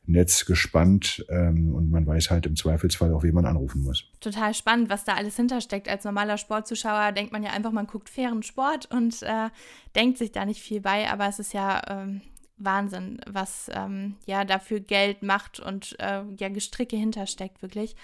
Netz 0.06 0.46
gespannt 0.46 1.26
ähm, 1.30 1.74
und 1.74 1.90
man 1.90 2.06
weiß 2.06 2.30
halt 2.30 2.46
im 2.46 2.56
Zweifelsfall 2.56 3.14
auch, 3.14 3.24
wie 3.24 3.32
man 3.32 3.46
anrufen 3.46 3.84
muss. 3.84 4.06
Total 4.20 4.54
spannend, 4.54 4.90
was 4.90 5.06
da 5.06 5.14
alles 5.14 5.36
hintersteckt. 5.38 5.88
Als 5.88 6.04
normaler 6.04 6.38
Sportzuschauer 6.38 7.14
denkt 7.14 7.32
man 7.32 7.44
ja 7.44 7.52
einfach, 7.52 7.72
man 7.72 7.88
guckt 7.88 8.10
fairen 8.10 8.44
Sport 8.44 8.90
und 8.92 9.24
äh, 9.24 9.50
denkt 9.96 10.18
sich 10.18 10.32
da 10.32 10.46
nicht 10.46 10.62
viel 10.62 10.82
bei, 10.82 11.10
aber 11.10 11.28
es 11.28 11.40
ist 11.40 11.54
ja 11.54 11.82
ähm, 11.88 12.22
Wahnsinn, 12.58 13.22
was 13.28 13.70
ähm, 13.74 14.16
ja 14.26 14.44
dafür 14.44 14.80
Geld, 14.82 15.24
Macht 15.24 15.60
und 15.60 15.96
äh, 16.00 16.24
ja 16.38 16.50
Gestricke 16.50 16.98
hintersteckt, 16.98 17.62
wirklich. 17.62 17.96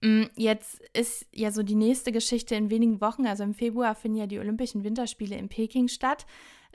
Mm, 0.00 0.24
jetzt 0.36 0.80
ist 0.92 1.26
ja 1.32 1.50
so 1.50 1.62
die 1.62 1.74
nächste 1.74 2.10
Geschichte 2.10 2.54
in 2.54 2.70
wenigen 2.70 3.00
Wochen, 3.00 3.26
also 3.26 3.44
im 3.44 3.54
Februar 3.54 3.94
finden 3.94 4.18
ja 4.18 4.26
die 4.26 4.38
Olympischen 4.38 4.84
Winterspiele 4.84 5.36
in 5.36 5.48
Peking 5.48 5.88
statt. 5.88 6.26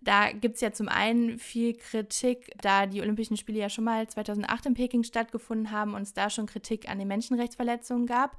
Da 0.04 0.32
gibt 0.32 0.56
es 0.56 0.62
ja 0.62 0.72
zum 0.72 0.88
einen 0.88 1.40
viel 1.40 1.76
Kritik, 1.76 2.52
da 2.62 2.86
die 2.86 3.02
Olympischen 3.02 3.38
Spiele 3.38 3.60
ja 3.60 3.70
schon 3.70 3.84
mal 3.84 4.08
2008 4.08 4.68
in 4.68 4.74
Peking 4.74 5.04
stattgefunden 5.04 5.72
haben 5.72 5.94
und 5.94 6.04
es 6.04 6.14
da 6.14 6.30
schon 6.30 6.46
Kritik 6.46 6.90
an 6.90 7.00
den 7.00 7.08
Menschenrechtsverletzungen 7.08 8.06
gab. 8.06 8.38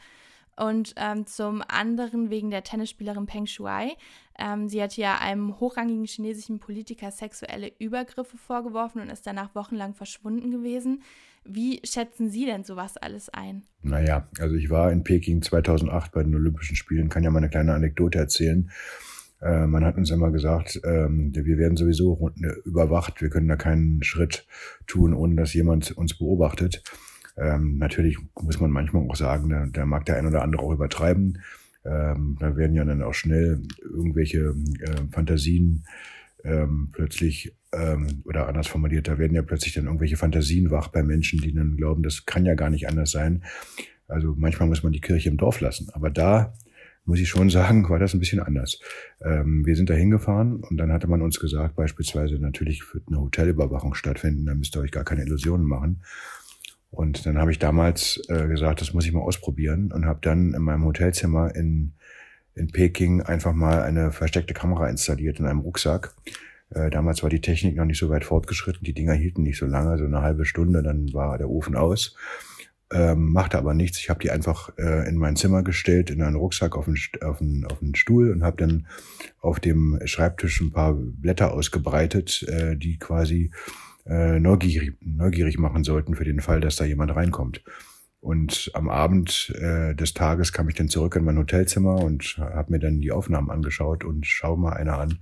Und 0.57 0.95
ähm, 0.97 1.27
zum 1.27 1.63
anderen 1.69 2.29
wegen 2.29 2.51
der 2.51 2.63
Tennisspielerin 2.63 3.25
Peng 3.25 3.47
Shuai. 3.47 3.97
Ähm, 4.39 4.69
sie 4.69 4.83
hat 4.83 4.97
ja 4.97 5.19
einem 5.19 5.59
hochrangigen 5.59 6.05
chinesischen 6.05 6.59
Politiker 6.59 7.11
sexuelle 7.11 7.73
Übergriffe 7.79 8.37
vorgeworfen 8.37 9.01
und 9.01 9.11
ist 9.11 9.27
danach 9.27 9.55
wochenlang 9.55 9.95
verschwunden 9.95 10.51
gewesen. 10.51 11.03
Wie 11.45 11.81
schätzen 11.85 12.29
Sie 12.29 12.45
denn 12.45 12.65
sowas 12.65 12.99
alles 12.99 13.31
ein? 13.31 13.63
Naja, 13.83 14.29
also 14.39 14.55
ich 14.57 14.69
war 14.69 14.93
in 14.93 15.03
Peking 15.03 15.41
2008 15.41 16.13
bei 16.13 16.23
den 16.23 16.35
Olympischen 16.35 16.77
Spielen, 16.77 17.09
kann 17.09 17.23
ja 17.23 17.31
mal 17.31 17.39
eine 17.39 17.49
kleine 17.49 17.73
Anekdote 17.73 18.19
erzählen. 18.19 18.71
Äh, 19.43 19.67
man 19.67 19.85
hat 19.85 19.97
uns 19.97 20.11
immer 20.11 20.31
gesagt, 20.31 20.81
ähm, 20.85 21.33
wir 21.35 21.59
werden 21.59 21.77
sowieso 21.77 22.31
überwacht, 22.65 23.23
wir 23.23 23.31
können 23.31 23.49
da 23.49 23.57
keinen 23.57 24.03
Schritt 24.03 24.47
tun, 24.87 25.15
ohne 25.15 25.35
dass 25.37 25.55
jemand 25.55 25.93
uns 25.93 26.17
beobachtet. 26.19 26.83
Ähm, 27.37 27.79
natürlich 27.79 28.19
muss 28.41 28.61
man 28.61 28.71
manchmal 28.71 29.09
auch 29.09 29.17
sagen, 29.17 29.49
da, 29.49 29.67
da 29.67 29.87
mag 29.87 30.05
der 30.05 30.17
ein 30.17 30.27
oder 30.27 30.43
andere 30.43 30.63
auch 30.63 30.73
übertreiben. 30.73 31.39
Ähm, 31.85 32.37
da 32.39 32.57
werden 32.57 32.77
ja 32.77 32.85
dann 32.85 33.03
auch 33.03 33.15
schnell 33.15 33.63
irgendwelche 33.83 34.55
äh, 34.81 35.13
Fantasien 35.13 35.85
ähm, 36.45 36.91
plötzlich, 36.93 37.57
ähm, 37.73 38.23
oder 38.25 38.49
anders 38.49 38.67
formuliert, 38.67 39.09
da 39.09 39.19
werden 39.19 39.35
ja 39.35 39.43
plötzlich 39.43 39.75
dann 39.75 39.87
irgendwelche 39.87 40.17
Fantasien 40.17 40.71
wach 40.71 40.89
bei 40.89 41.03
Menschen, 41.03 41.41
die 41.41 41.55
dann 41.55 41.77
glauben, 41.77 42.03
das 42.03 42.27
kann 42.27 42.45
ja 42.45 42.55
gar 42.55 42.71
nicht 42.71 42.89
anders 42.89 43.11
sein. 43.11 43.45
Also 44.09 44.35
manchmal 44.37 44.69
muss 44.69 44.83
man 44.83 44.93
die 44.93 45.01
Kirche 45.01 45.29
im 45.29 45.37
Dorf 45.37 45.61
lassen. 45.61 45.89
Aber 45.93 46.11
da 46.11 46.53
muss 47.11 47.19
ich 47.19 47.29
schon 47.29 47.51
sagen, 47.51 47.89
war 47.89 47.99
das 47.99 48.15
ein 48.15 48.21
bisschen 48.21 48.39
anders. 48.39 48.79
Ähm, 49.21 49.67
wir 49.67 49.75
sind 49.75 49.91
da 49.91 49.95
hingefahren 49.95 50.63
und 50.63 50.77
dann 50.77 50.93
hatte 50.93 51.09
man 51.09 51.23
uns 51.23 51.41
gesagt, 51.41 51.75
beispielsweise 51.75 52.39
natürlich 52.39 52.83
wird 52.95 53.09
eine 53.09 53.21
Hotelüberwachung 53.21 53.95
stattfinden, 53.95 54.47
da 54.47 54.55
müsst 54.55 54.77
ihr 54.77 54.81
euch 54.81 54.93
gar 54.93 55.03
keine 55.03 55.23
Illusionen 55.23 55.67
machen. 55.67 56.03
Und 56.93 57.27
dann 57.27 57.37
habe 57.37 57.51
ich 57.51 57.59
damals 57.59 58.23
äh, 58.29 58.47
gesagt, 58.47 58.81
das 58.81 58.95
muss 58.95 59.07
ich 59.07 59.13
mal 59.13 59.23
ausprobieren 59.23 59.91
und 59.91 60.07
habe 60.07 60.21
dann 60.23 60.55
in 60.55 60.63
meinem 60.63 60.85
Hotelzimmer 60.85 61.53
in, 61.57 61.95
in 62.55 62.69
Peking 62.69 63.23
einfach 63.23 63.55
mal 63.55 63.83
eine 63.83 64.13
versteckte 64.13 64.55
Kamera 64.55 64.89
installiert 64.89 65.41
in 65.41 65.47
einem 65.47 65.61
Rucksack. 65.61 66.15
Äh, 66.73 66.91
damals 66.91 67.25
war 67.25 67.31
die 67.31 67.41
Technik 67.41 67.75
noch 67.75 67.87
nicht 67.87 67.99
so 67.99 68.09
weit 68.09 68.25
fortgeschritten, 68.25 68.85
die 68.85 68.95
Dinger 68.95 69.15
hielten 69.15 69.43
nicht 69.43 69.59
so 69.59 69.67
lange, 69.67 69.99
so 69.99 70.05
eine 70.05 70.23
halbe 70.23 70.45
Stunde, 70.45 70.81
dann 70.85 71.13
war 71.13 71.39
der 71.39 71.51
Ofen 71.51 71.75
aus 71.75 72.15
ähm, 72.93 73.33
machte 73.33 73.59
aber 73.59 73.75
nichts. 73.75 73.99
Ich 73.99 74.11
habe 74.11 74.21
die 74.21 74.31
einfach 74.31 74.71
äh, 74.79 75.09
in 75.09 75.17
mein 75.17 75.37
Zimmer 75.37 75.63
gestellt, 75.63 76.11
in 76.11 76.23
einen 76.23 76.37
Rucksack 76.37 76.77
auf 76.77 76.87
den, 76.87 76.97
auf 77.23 77.39
den, 77.39 77.65
auf 77.65 77.79
den 77.79 77.95
Stuhl 77.95 78.33
und 78.33 78.43
habe 78.43 78.57
dann 78.57 78.87
auf 79.41 79.61
dem 79.61 79.99
Schreibtisch 80.05 80.61
ein 80.61 80.73
paar 80.73 80.95
Blätter 80.95 81.53
ausgebreitet, 81.53 82.43
äh, 82.49 82.77
die 82.77 82.99
quasi 82.99 83.51
äh, 84.07 84.41
neugierig, 84.41 84.95
neugierig 85.01 85.59
machen 85.59 85.85
sollten 85.85 86.15
für 86.15 86.25
den 86.25 86.41
Fall, 86.41 86.61
dass 86.61 86.77
da 86.77 86.85
jemand 86.85 87.15
reinkommt. 87.15 87.63
Und 88.21 88.71
am 88.75 88.91
Abend 88.91 89.51
äh, 89.59 89.95
des 89.95 90.13
Tages 90.13 90.53
kam 90.53 90.69
ich 90.69 90.75
dann 90.75 90.91
zurück 90.91 91.17
in 91.17 91.25
mein 91.25 91.39
Hotelzimmer 91.39 92.05
und 92.05 92.37
habe 92.39 92.73
mir 92.73 92.79
dann 92.79 93.01
die 93.01 93.13
Aufnahmen 93.13 93.51
angeschaut 93.51 94.05
und 94.05 94.27
schau 94.27 94.57
mal 94.57 94.75
einer 94.75 94.99
an. 94.99 95.21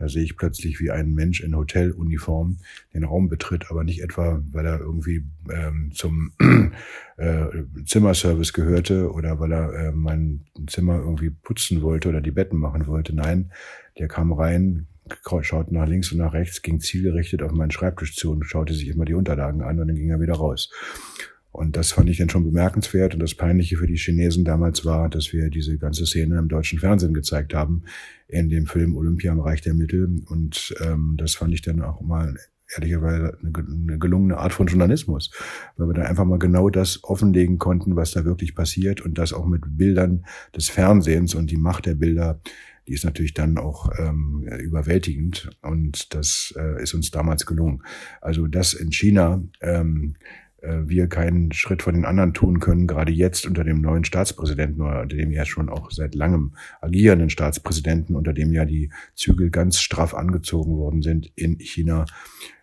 Da 0.00 0.08
sehe 0.08 0.24
ich 0.24 0.36
plötzlich, 0.36 0.80
wie 0.80 0.90
ein 0.90 1.14
Mensch 1.14 1.40
in 1.40 1.54
Hoteluniform 1.54 2.56
den 2.92 3.04
Raum 3.04 3.28
betritt, 3.28 3.70
aber 3.70 3.84
nicht 3.84 4.02
etwa, 4.02 4.42
weil 4.50 4.66
er 4.66 4.80
irgendwie 4.80 5.24
ähm, 5.48 5.92
zum 5.94 6.32
äh, 7.18 7.44
Zimmerservice 7.84 8.52
gehörte 8.52 9.12
oder 9.12 9.38
weil 9.38 9.52
er 9.52 9.72
äh, 9.72 9.92
mein 9.92 10.44
Zimmer 10.66 10.98
irgendwie 10.98 11.30
putzen 11.30 11.82
wollte 11.82 12.08
oder 12.08 12.20
die 12.20 12.32
Betten 12.32 12.58
machen 12.58 12.88
wollte. 12.88 13.14
Nein, 13.14 13.52
der 13.96 14.08
kam 14.08 14.32
rein, 14.32 14.88
schaut 15.42 15.70
nach 15.70 15.86
links 15.86 16.10
und 16.10 16.18
nach 16.18 16.32
rechts, 16.32 16.62
ging 16.62 16.80
zielgerichtet 16.80 17.44
auf 17.44 17.52
meinen 17.52 17.70
Schreibtisch 17.70 18.16
zu 18.16 18.32
und 18.32 18.44
schaute 18.44 18.74
sich 18.74 18.88
immer 18.88 19.04
die 19.04 19.14
Unterlagen 19.14 19.62
an 19.62 19.78
und 19.78 19.86
dann 19.86 19.96
ging 19.96 20.10
er 20.10 20.20
wieder 20.20 20.34
raus. 20.34 20.68
Und 21.52 21.76
das 21.76 21.92
fand 21.92 22.08
ich 22.08 22.18
dann 22.18 22.30
schon 22.30 22.44
bemerkenswert. 22.44 23.14
Und 23.14 23.20
das 23.20 23.34
Peinliche 23.34 23.76
für 23.76 23.86
die 23.86 23.96
Chinesen 23.96 24.44
damals 24.44 24.84
war, 24.84 25.08
dass 25.08 25.32
wir 25.32 25.50
diese 25.50 25.78
ganze 25.78 26.06
Szene 26.06 26.38
im 26.38 26.48
deutschen 26.48 26.78
Fernsehen 26.78 27.14
gezeigt 27.14 27.54
haben, 27.54 27.82
in 28.28 28.48
dem 28.48 28.66
Film 28.66 28.96
Olympia 28.96 29.32
im 29.32 29.40
Reich 29.40 29.60
der 29.60 29.74
Mittel. 29.74 30.22
Und 30.28 30.74
ähm, 30.80 31.14
das 31.16 31.34
fand 31.34 31.52
ich 31.52 31.62
dann 31.62 31.82
auch 31.82 32.00
mal 32.00 32.36
ehrlicherweise 32.76 33.38
eine, 33.42 33.52
eine 33.58 33.98
gelungene 33.98 34.38
Art 34.38 34.52
von 34.52 34.66
Journalismus, 34.66 35.30
weil 35.76 35.88
wir 35.88 35.94
da 35.94 36.02
einfach 36.02 36.24
mal 36.24 36.38
genau 36.38 36.70
das 36.70 37.02
offenlegen 37.04 37.58
konnten, 37.58 37.96
was 37.96 38.12
da 38.12 38.24
wirklich 38.24 38.54
passiert 38.54 39.00
und 39.00 39.18
das 39.18 39.32
auch 39.32 39.46
mit 39.46 39.62
Bildern 39.76 40.24
des 40.54 40.68
Fernsehens 40.68 41.34
und 41.34 41.50
die 41.50 41.56
Macht 41.56 41.86
der 41.86 41.94
Bilder, 41.94 42.40
die 42.86 42.94
ist 42.94 43.04
natürlich 43.04 43.34
dann 43.34 43.58
auch 43.58 43.90
ähm, 43.98 44.48
überwältigend 44.60 45.50
und 45.62 46.14
das 46.14 46.54
äh, 46.56 46.82
ist 46.82 46.94
uns 46.94 47.10
damals 47.10 47.46
gelungen. 47.46 47.82
Also 48.20 48.46
das 48.46 48.74
in 48.74 48.90
China 48.90 49.42
ähm, 49.60 50.14
äh, 50.16 50.49
wir 50.62 51.08
keinen 51.08 51.52
Schritt 51.52 51.82
von 51.82 51.94
den 51.94 52.04
anderen 52.04 52.34
tun 52.34 52.60
können, 52.60 52.86
gerade 52.86 53.12
jetzt 53.12 53.46
unter 53.46 53.64
dem 53.64 53.80
neuen 53.80 54.04
Staatspräsidenten 54.04 54.82
oder 54.82 55.02
unter 55.02 55.16
dem 55.16 55.32
ja 55.32 55.44
schon 55.44 55.68
auch 55.68 55.90
seit 55.90 56.14
langem 56.14 56.52
agierenden 56.80 57.30
Staatspräsidenten, 57.30 58.14
unter 58.14 58.32
dem 58.32 58.52
ja 58.52 58.64
die 58.64 58.90
Zügel 59.14 59.50
ganz 59.50 59.80
straff 59.80 60.14
angezogen 60.14 60.76
worden 60.76 61.02
sind 61.02 61.32
in 61.34 61.58
China, 61.58 62.04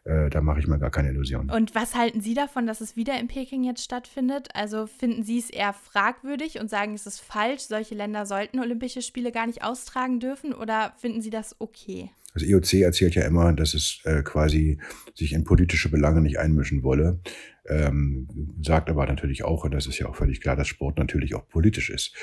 Äh, 0.07 0.29
da 0.29 0.39
mache 0.39 0.59
ich 0.59 0.67
mir 0.67 0.79
gar 0.79 0.89
keine 0.89 1.09
Illusionen. 1.09 1.51
Und 1.51 1.75
was 1.75 1.93
halten 1.93 2.21
Sie 2.21 2.33
davon, 2.33 2.65
dass 2.65 2.79
es 2.79 2.95
wieder 2.95 3.19
in 3.19 3.27
Peking 3.27 3.65
jetzt 3.65 3.83
stattfindet? 3.83 4.47
Also 4.53 4.87
finden 4.87 5.23
Sie 5.23 5.37
es 5.37 5.49
eher 5.49 5.73
fragwürdig 5.73 6.61
und 6.61 6.69
sagen, 6.69 6.93
es 6.93 7.05
ist 7.05 7.19
falsch, 7.19 7.63
solche 7.63 7.93
Länder 7.93 8.25
sollten 8.25 8.59
Olympische 8.59 9.01
Spiele 9.01 9.33
gar 9.33 9.47
nicht 9.47 9.65
austragen 9.65 10.21
dürfen 10.21 10.53
oder 10.53 10.93
finden 10.97 11.21
Sie 11.21 11.29
das 11.29 11.57
okay? 11.59 12.09
Das 12.38 12.48
IOC 12.48 12.74
erzählt 12.82 13.15
ja 13.15 13.24
immer, 13.24 13.51
dass 13.51 13.74
es 13.74 14.00
äh, 14.03 14.22
quasi 14.22 14.77
sich 15.15 15.34
in 15.34 15.44
politische 15.44 15.89
Belange 15.89 16.22
nicht 16.22 16.38
einmischen 16.38 16.84
wolle. 16.84 17.20
Ähm, 17.67 18.27
sagt 18.62 18.91
aber 18.91 19.08
natürlich 19.08 19.44
auch, 19.44 19.63
und 19.65 19.74
das 19.74 19.88
ist 19.88 19.98
ja 19.98 20.08
auch 20.08 20.15
völlig 20.15 20.39
klar, 20.39 20.56
dass 20.56 20.67
Sport 20.67 21.00
natürlich 21.00 21.34
auch 21.34 21.50
politisch 21.50 21.89
ist. 21.89 22.13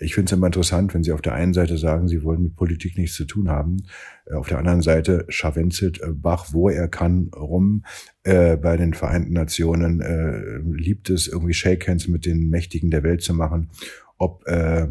Ich 0.00 0.14
finde 0.14 0.30
es 0.30 0.32
immer 0.32 0.46
interessant, 0.46 0.94
wenn 0.94 1.04
Sie 1.04 1.12
auf 1.12 1.20
der 1.20 1.34
einen 1.34 1.52
Seite 1.52 1.76
sagen, 1.76 2.08
Sie 2.08 2.22
wollen 2.22 2.42
mit 2.42 2.56
Politik 2.56 2.96
nichts 2.96 3.14
zu 3.14 3.26
tun 3.26 3.50
haben, 3.50 3.76
äh, 4.24 4.34
auf 4.34 4.48
der 4.48 4.58
anderen 4.58 4.80
Seite 4.80 5.26
scharwenzelt 5.28 6.00
äh, 6.00 6.12
Bach, 6.12 6.46
wo 6.52 6.70
er 6.70 6.88
kann, 6.88 7.30
rum. 7.36 7.84
Äh, 8.22 8.56
bei 8.56 8.78
den 8.78 8.94
Vereinten 8.94 9.34
Nationen 9.34 10.00
äh, 10.00 10.58
liebt 10.64 11.10
es, 11.10 11.28
irgendwie 11.28 11.54
Shake 11.54 11.86
Hands 11.86 12.08
mit 12.08 12.24
den 12.24 12.48
Mächtigen 12.48 12.90
der 12.90 13.02
Welt 13.02 13.20
zu 13.20 13.34
machen. 13.34 13.68
Ob 14.16 14.46
äh, 14.46 14.88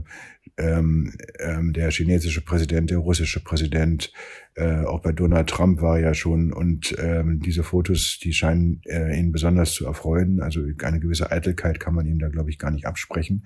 ähm, 0.57 1.13
ähm, 1.39 1.73
der 1.73 1.91
chinesische 1.91 2.41
Präsident, 2.41 2.89
der 2.89 2.97
russische 2.97 3.43
Präsident, 3.43 4.11
äh, 4.57 4.85
auch 4.85 5.01
bei 5.01 5.11
Donald 5.11 5.47
Trump 5.49 5.81
war 5.83 5.99
ja 5.99 6.15
schon. 6.15 6.51
Und 6.51 6.95
ähm, 6.99 7.39
diese 7.39 7.61
Fotos, 7.61 8.17
die 8.21 8.33
scheinen 8.33 8.81
äh, 8.85 9.15
ihn 9.17 9.31
besonders 9.31 9.73
zu 9.73 9.85
erfreuen. 9.85 10.41
Also 10.41 10.61
eine 10.81 10.99
gewisse 10.99 11.31
Eitelkeit 11.31 11.79
kann 11.79 11.93
man 11.93 12.07
ihm 12.07 12.17
da, 12.17 12.27
glaube 12.27 12.49
ich, 12.49 12.57
gar 12.57 12.71
nicht 12.71 12.87
absprechen. 12.87 13.43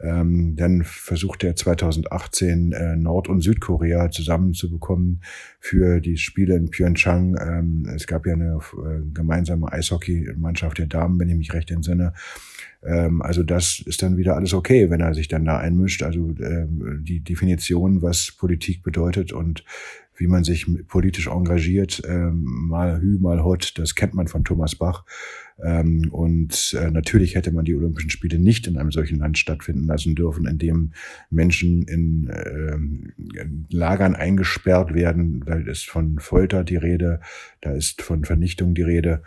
Ähm, 0.00 0.56
dann 0.56 0.82
versucht 0.82 1.44
er 1.44 1.54
2018 1.54 2.72
äh, 2.72 2.96
Nord- 2.96 3.28
und 3.28 3.42
Südkorea 3.42 4.10
zusammenzubekommen 4.10 5.20
für 5.60 6.00
die 6.00 6.16
Spiele 6.16 6.56
in 6.56 6.70
Pyeongchang. 6.70 7.36
Ähm, 7.40 7.88
es 7.94 8.08
gab 8.08 8.26
ja 8.26 8.32
eine 8.32 8.58
äh, 8.72 9.02
gemeinsame 9.14 9.70
Eishockey-Mannschaft 9.70 10.78
der 10.78 10.86
Damen, 10.86 11.20
wenn 11.20 11.28
ich 11.28 11.36
mich 11.36 11.52
recht 11.52 11.70
entsinne. 11.70 12.14
Ähm, 12.82 13.22
also 13.22 13.44
das 13.44 13.80
ist 13.86 14.02
dann 14.02 14.16
wieder 14.16 14.34
alles 14.34 14.52
okay, 14.52 14.90
wenn 14.90 15.00
er 15.00 15.14
sich 15.14 15.28
dann 15.28 15.44
da 15.44 15.58
einmischt. 15.58 16.02
Also 16.02 16.34
ähm, 16.40 17.04
die 17.06 17.20
Definition, 17.20 18.02
was 18.02 18.32
Politik 18.36 18.82
bedeutet 18.82 19.32
und 19.32 19.64
wie 20.20 20.26
man 20.26 20.44
sich 20.44 20.66
politisch 20.86 21.28
engagiert, 21.28 22.02
ähm, 22.06 22.44
mal 22.44 23.00
Hü, 23.00 23.18
mal 23.18 23.42
Hot, 23.42 23.72
das 23.78 23.94
kennt 23.94 24.12
man 24.12 24.28
von 24.28 24.44
Thomas 24.44 24.76
Bach. 24.76 25.04
Ähm, 25.62 26.08
und 26.10 26.76
äh, 26.78 26.90
natürlich 26.90 27.34
hätte 27.34 27.52
man 27.52 27.64
die 27.64 27.74
Olympischen 27.74 28.10
Spiele 28.10 28.38
nicht 28.38 28.66
in 28.66 28.76
einem 28.76 28.92
solchen 28.92 29.18
Land 29.18 29.38
stattfinden 29.38 29.84
lassen 29.84 30.14
dürfen, 30.14 30.46
in 30.46 30.58
dem 30.58 30.92
Menschen 31.30 31.82
in, 31.82 32.28
äh, 32.28 32.74
in 32.74 33.66
Lagern 33.70 34.14
eingesperrt 34.14 34.94
werden. 34.94 35.42
Da 35.46 35.54
ist 35.54 35.88
von 35.88 36.18
Folter 36.18 36.64
die 36.64 36.76
Rede, 36.76 37.20
da 37.62 37.72
ist 37.72 38.02
von 38.02 38.24
Vernichtung 38.24 38.74
die 38.74 38.82
Rede. 38.82 39.22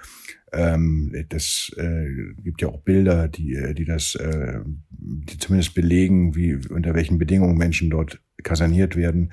Ähm, 0.52 1.12
das 1.30 1.72
äh, 1.78 2.34
gibt 2.44 2.62
ja 2.62 2.68
auch 2.68 2.82
Bilder, 2.82 3.28
die, 3.28 3.56
äh, 3.56 3.74
die 3.74 3.86
das, 3.86 4.14
äh, 4.14 4.60
die 4.92 5.40
zumindest 5.40 5.74
belegen, 5.74 6.36
wie 6.36 6.56
unter 6.70 6.94
welchen 6.94 7.18
Bedingungen 7.18 7.58
Menschen 7.58 7.90
dort 7.90 8.22
kaserniert 8.44 8.96
werden. 8.96 9.32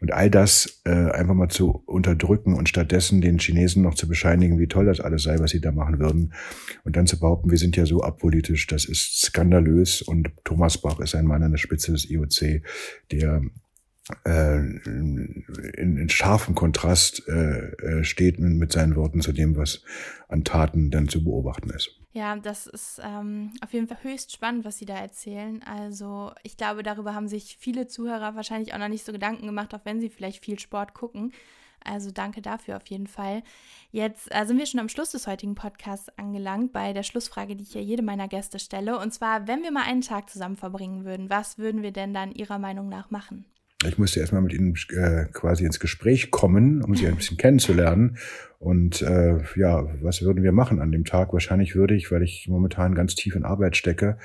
Und 0.00 0.12
all 0.12 0.30
das 0.30 0.82
äh, 0.84 0.90
einfach 0.90 1.34
mal 1.34 1.48
zu 1.48 1.82
unterdrücken 1.86 2.54
und 2.54 2.68
stattdessen 2.68 3.20
den 3.20 3.38
Chinesen 3.38 3.82
noch 3.82 3.94
zu 3.94 4.08
bescheinigen, 4.08 4.58
wie 4.58 4.66
toll 4.66 4.86
das 4.86 5.00
alles 5.00 5.22
sei, 5.22 5.38
was 5.38 5.50
sie 5.50 5.60
da 5.60 5.72
machen 5.72 5.98
würden. 5.98 6.32
Und 6.84 6.96
dann 6.96 7.06
zu 7.06 7.18
behaupten, 7.18 7.50
wir 7.50 7.58
sind 7.58 7.76
ja 7.76 7.86
so 7.86 8.02
apolitisch, 8.02 8.66
das 8.66 8.84
ist 8.84 9.22
skandalös. 9.22 10.02
Und 10.02 10.30
Thomas 10.44 10.78
Bach 10.78 11.00
ist 11.00 11.14
ein 11.14 11.26
Mann 11.26 11.42
an 11.42 11.52
der 11.52 11.58
Spitze 11.58 11.92
des 11.92 12.08
IOC, 12.10 12.62
der 13.10 13.42
äh, 14.24 14.58
in, 14.58 15.44
in 15.74 16.08
scharfem 16.08 16.54
Kontrast 16.54 17.26
äh, 17.28 17.70
äh, 17.70 18.04
steht 18.04 18.38
mit 18.38 18.72
seinen 18.72 18.94
Worten 18.96 19.20
zu 19.20 19.32
dem, 19.32 19.56
was 19.56 19.82
an 20.28 20.44
Taten 20.44 20.90
dann 20.90 21.08
zu 21.08 21.24
beobachten 21.24 21.70
ist. 21.70 21.90
Ja, 22.16 22.34
das 22.34 22.66
ist 22.66 22.98
ähm, 23.04 23.52
auf 23.60 23.74
jeden 23.74 23.88
Fall 23.88 23.98
höchst 24.00 24.32
spannend, 24.32 24.64
was 24.64 24.78
Sie 24.78 24.86
da 24.86 24.94
erzählen. 24.94 25.62
Also 25.64 26.32
ich 26.44 26.56
glaube, 26.56 26.82
darüber 26.82 27.14
haben 27.14 27.28
sich 27.28 27.58
viele 27.58 27.88
Zuhörer 27.88 28.34
wahrscheinlich 28.34 28.72
auch 28.72 28.78
noch 28.78 28.88
nicht 28.88 29.04
so 29.04 29.12
Gedanken 29.12 29.44
gemacht, 29.44 29.74
auch 29.74 29.84
wenn 29.84 30.00
sie 30.00 30.08
vielleicht 30.08 30.42
viel 30.42 30.58
Sport 30.58 30.94
gucken. 30.94 31.34
Also 31.84 32.10
danke 32.10 32.40
dafür 32.40 32.78
auf 32.78 32.86
jeden 32.86 33.06
Fall. 33.06 33.42
Jetzt 33.90 34.34
äh, 34.34 34.46
sind 34.46 34.56
wir 34.56 34.64
schon 34.64 34.80
am 34.80 34.88
Schluss 34.88 35.10
des 35.10 35.26
heutigen 35.26 35.56
Podcasts 35.56 36.08
angelangt, 36.18 36.72
bei 36.72 36.94
der 36.94 37.02
Schlussfrage, 37.02 37.54
die 37.54 37.64
ich 37.64 37.74
ja 37.74 37.82
jedem 37.82 38.06
meiner 38.06 38.28
Gäste 38.28 38.58
stelle. 38.60 38.98
Und 38.98 39.12
zwar, 39.12 39.46
wenn 39.46 39.62
wir 39.62 39.70
mal 39.70 39.84
einen 39.84 40.00
Tag 40.00 40.30
zusammen 40.30 40.56
verbringen 40.56 41.04
würden, 41.04 41.28
was 41.28 41.58
würden 41.58 41.82
wir 41.82 41.92
denn 41.92 42.14
dann 42.14 42.32
Ihrer 42.32 42.58
Meinung 42.58 42.88
nach 42.88 43.10
machen? 43.10 43.44
Ich 43.84 43.98
musste 43.98 44.20
erstmal 44.20 44.40
mit 44.40 44.54
ihnen 44.54 44.74
äh, 44.90 45.26
quasi 45.32 45.64
ins 45.64 45.80
Gespräch 45.80 46.30
kommen, 46.30 46.82
um 46.82 46.94
sie 46.94 47.06
ein 47.06 47.16
bisschen 47.16 47.36
kennenzulernen. 47.36 48.16
Und 48.58 49.02
äh, 49.02 49.38
ja, 49.54 49.86
was 50.00 50.22
würden 50.22 50.42
wir 50.42 50.52
machen 50.52 50.80
an 50.80 50.92
dem 50.92 51.04
Tag? 51.04 51.34
Wahrscheinlich 51.34 51.76
würde 51.76 51.94
ich, 51.94 52.10
weil 52.10 52.22
ich 52.22 52.48
momentan 52.48 52.94
ganz 52.94 53.14
tief 53.14 53.36
in 53.36 53.44
Arbeit 53.44 53.76
stecke, 53.76 54.16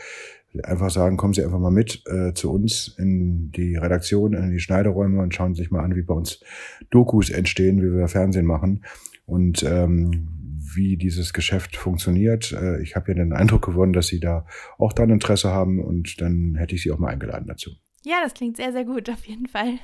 einfach 0.64 0.90
sagen, 0.90 1.18
kommen 1.18 1.34
Sie 1.34 1.44
einfach 1.44 1.60
mal 1.60 1.72
mit 1.72 2.04
äh, 2.08 2.34
zu 2.34 2.52
uns 2.52 2.96
in 2.98 3.52
die 3.52 3.76
Redaktion, 3.76 4.34
in 4.34 4.52
die 4.52 4.60
Schneideräume 4.60 5.22
und 5.22 5.34
schauen 5.34 5.54
Sie 5.54 5.62
sich 5.62 5.72
mal 5.72 5.84
an, 5.84 5.96
wie 5.96 6.02
bei 6.02 6.14
uns 6.14 6.44
Dokus 6.90 7.30
entstehen, 7.30 7.82
wie 7.82 7.96
wir 7.96 8.08
Fernsehen 8.08 8.46
machen 8.46 8.84
und 9.26 9.64
ähm, 9.64 10.28
wie 10.76 10.98
dieses 10.98 11.34
Geschäft 11.34 11.76
funktioniert. 11.76 12.52
Äh, 12.52 12.82
ich 12.82 12.96
habe 12.96 13.12
ja 13.12 13.16
den 13.16 13.34
Eindruck 13.34 13.66
gewonnen, 13.66 13.94
dass 13.94 14.08
Sie 14.08 14.20
da 14.20 14.46
auch 14.78 14.94
dann 14.94 15.10
Interesse 15.10 15.50
haben 15.50 15.80
und 15.80 16.20
dann 16.22 16.56
hätte 16.56 16.76
ich 16.76 16.84
Sie 16.84 16.92
auch 16.92 17.00
mal 17.00 17.10
eingeladen 17.10 17.48
dazu. 17.48 17.72
Ja, 18.04 18.20
das 18.24 18.34
klingt 18.34 18.58
sehr, 18.58 18.72
sehr 18.72 18.84
gut, 18.84 19.10
auf 19.12 19.26
jeden 19.26 19.48
Fall. 19.48 19.78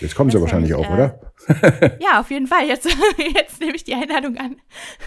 Jetzt 0.00 0.14
kommen 0.14 0.30
Sie 0.30 0.40
wahrscheinlich 0.40 0.72
auch, 0.72 0.88
äh, 0.88 0.92
oder? 0.92 1.32
ja, 2.00 2.18
auf 2.18 2.30
jeden 2.30 2.46
Fall. 2.46 2.66
Jetzt, 2.66 2.86
jetzt 3.34 3.60
nehme 3.60 3.76
ich 3.76 3.84
die 3.84 3.94
Einladung 3.94 4.38
an. 4.38 4.56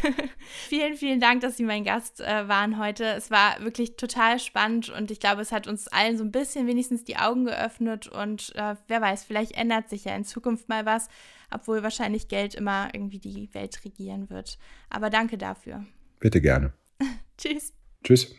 vielen, 0.69 0.95
vielen 0.95 1.19
Dank, 1.19 1.41
dass 1.41 1.57
Sie 1.57 1.63
mein 1.63 1.83
Gast 1.83 2.21
äh, 2.21 2.47
waren 2.47 2.77
heute. 2.77 3.03
Es 3.05 3.31
war 3.31 3.59
wirklich 3.61 3.95
total 3.95 4.39
spannend 4.39 4.89
und 4.89 5.09
ich 5.09 5.19
glaube, 5.19 5.41
es 5.41 5.51
hat 5.51 5.65
uns 5.65 5.87
allen 5.87 6.19
so 6.19 6.23
ein 6.23 6.31
bisschen 6.31 6.67
wenigstens 6.67 7.03
die 7.03 7.17
Augen 7.17 7.45
geöffnet 7.45 8.07
und 8.07 8.53
äh, 8.55 8.75
wer 8.87 9.01
weiß, 9.01 9.23
vielleicht 9.23 9.53
ändert 9.53 9.89
sich 9.89 10.05
ja 10.05 10.15
in 10.15 10.23
Zukunft 10.23 10.69
mal 10.69 10.85
was, 10.85 11.07
obwohl 11.49 11.81
wahrscheinlich 11.81 12.27
Geld 12.27 12.53
immer 12.53 12.89
irgendwie 12.93 13.19
die 13.19 13.51
Welt 13.53 13.83
regieren 13.83 14.29
wird. 14.29 14.59
Aber 14.91 15.09
danke 15.09 15.39
dafür. 15.39 15.83
Bitte 16.19 16.39
gerne. 16.39 16.73
Tschüss. 17.39 17.73
Tschüss. 18.03 18.35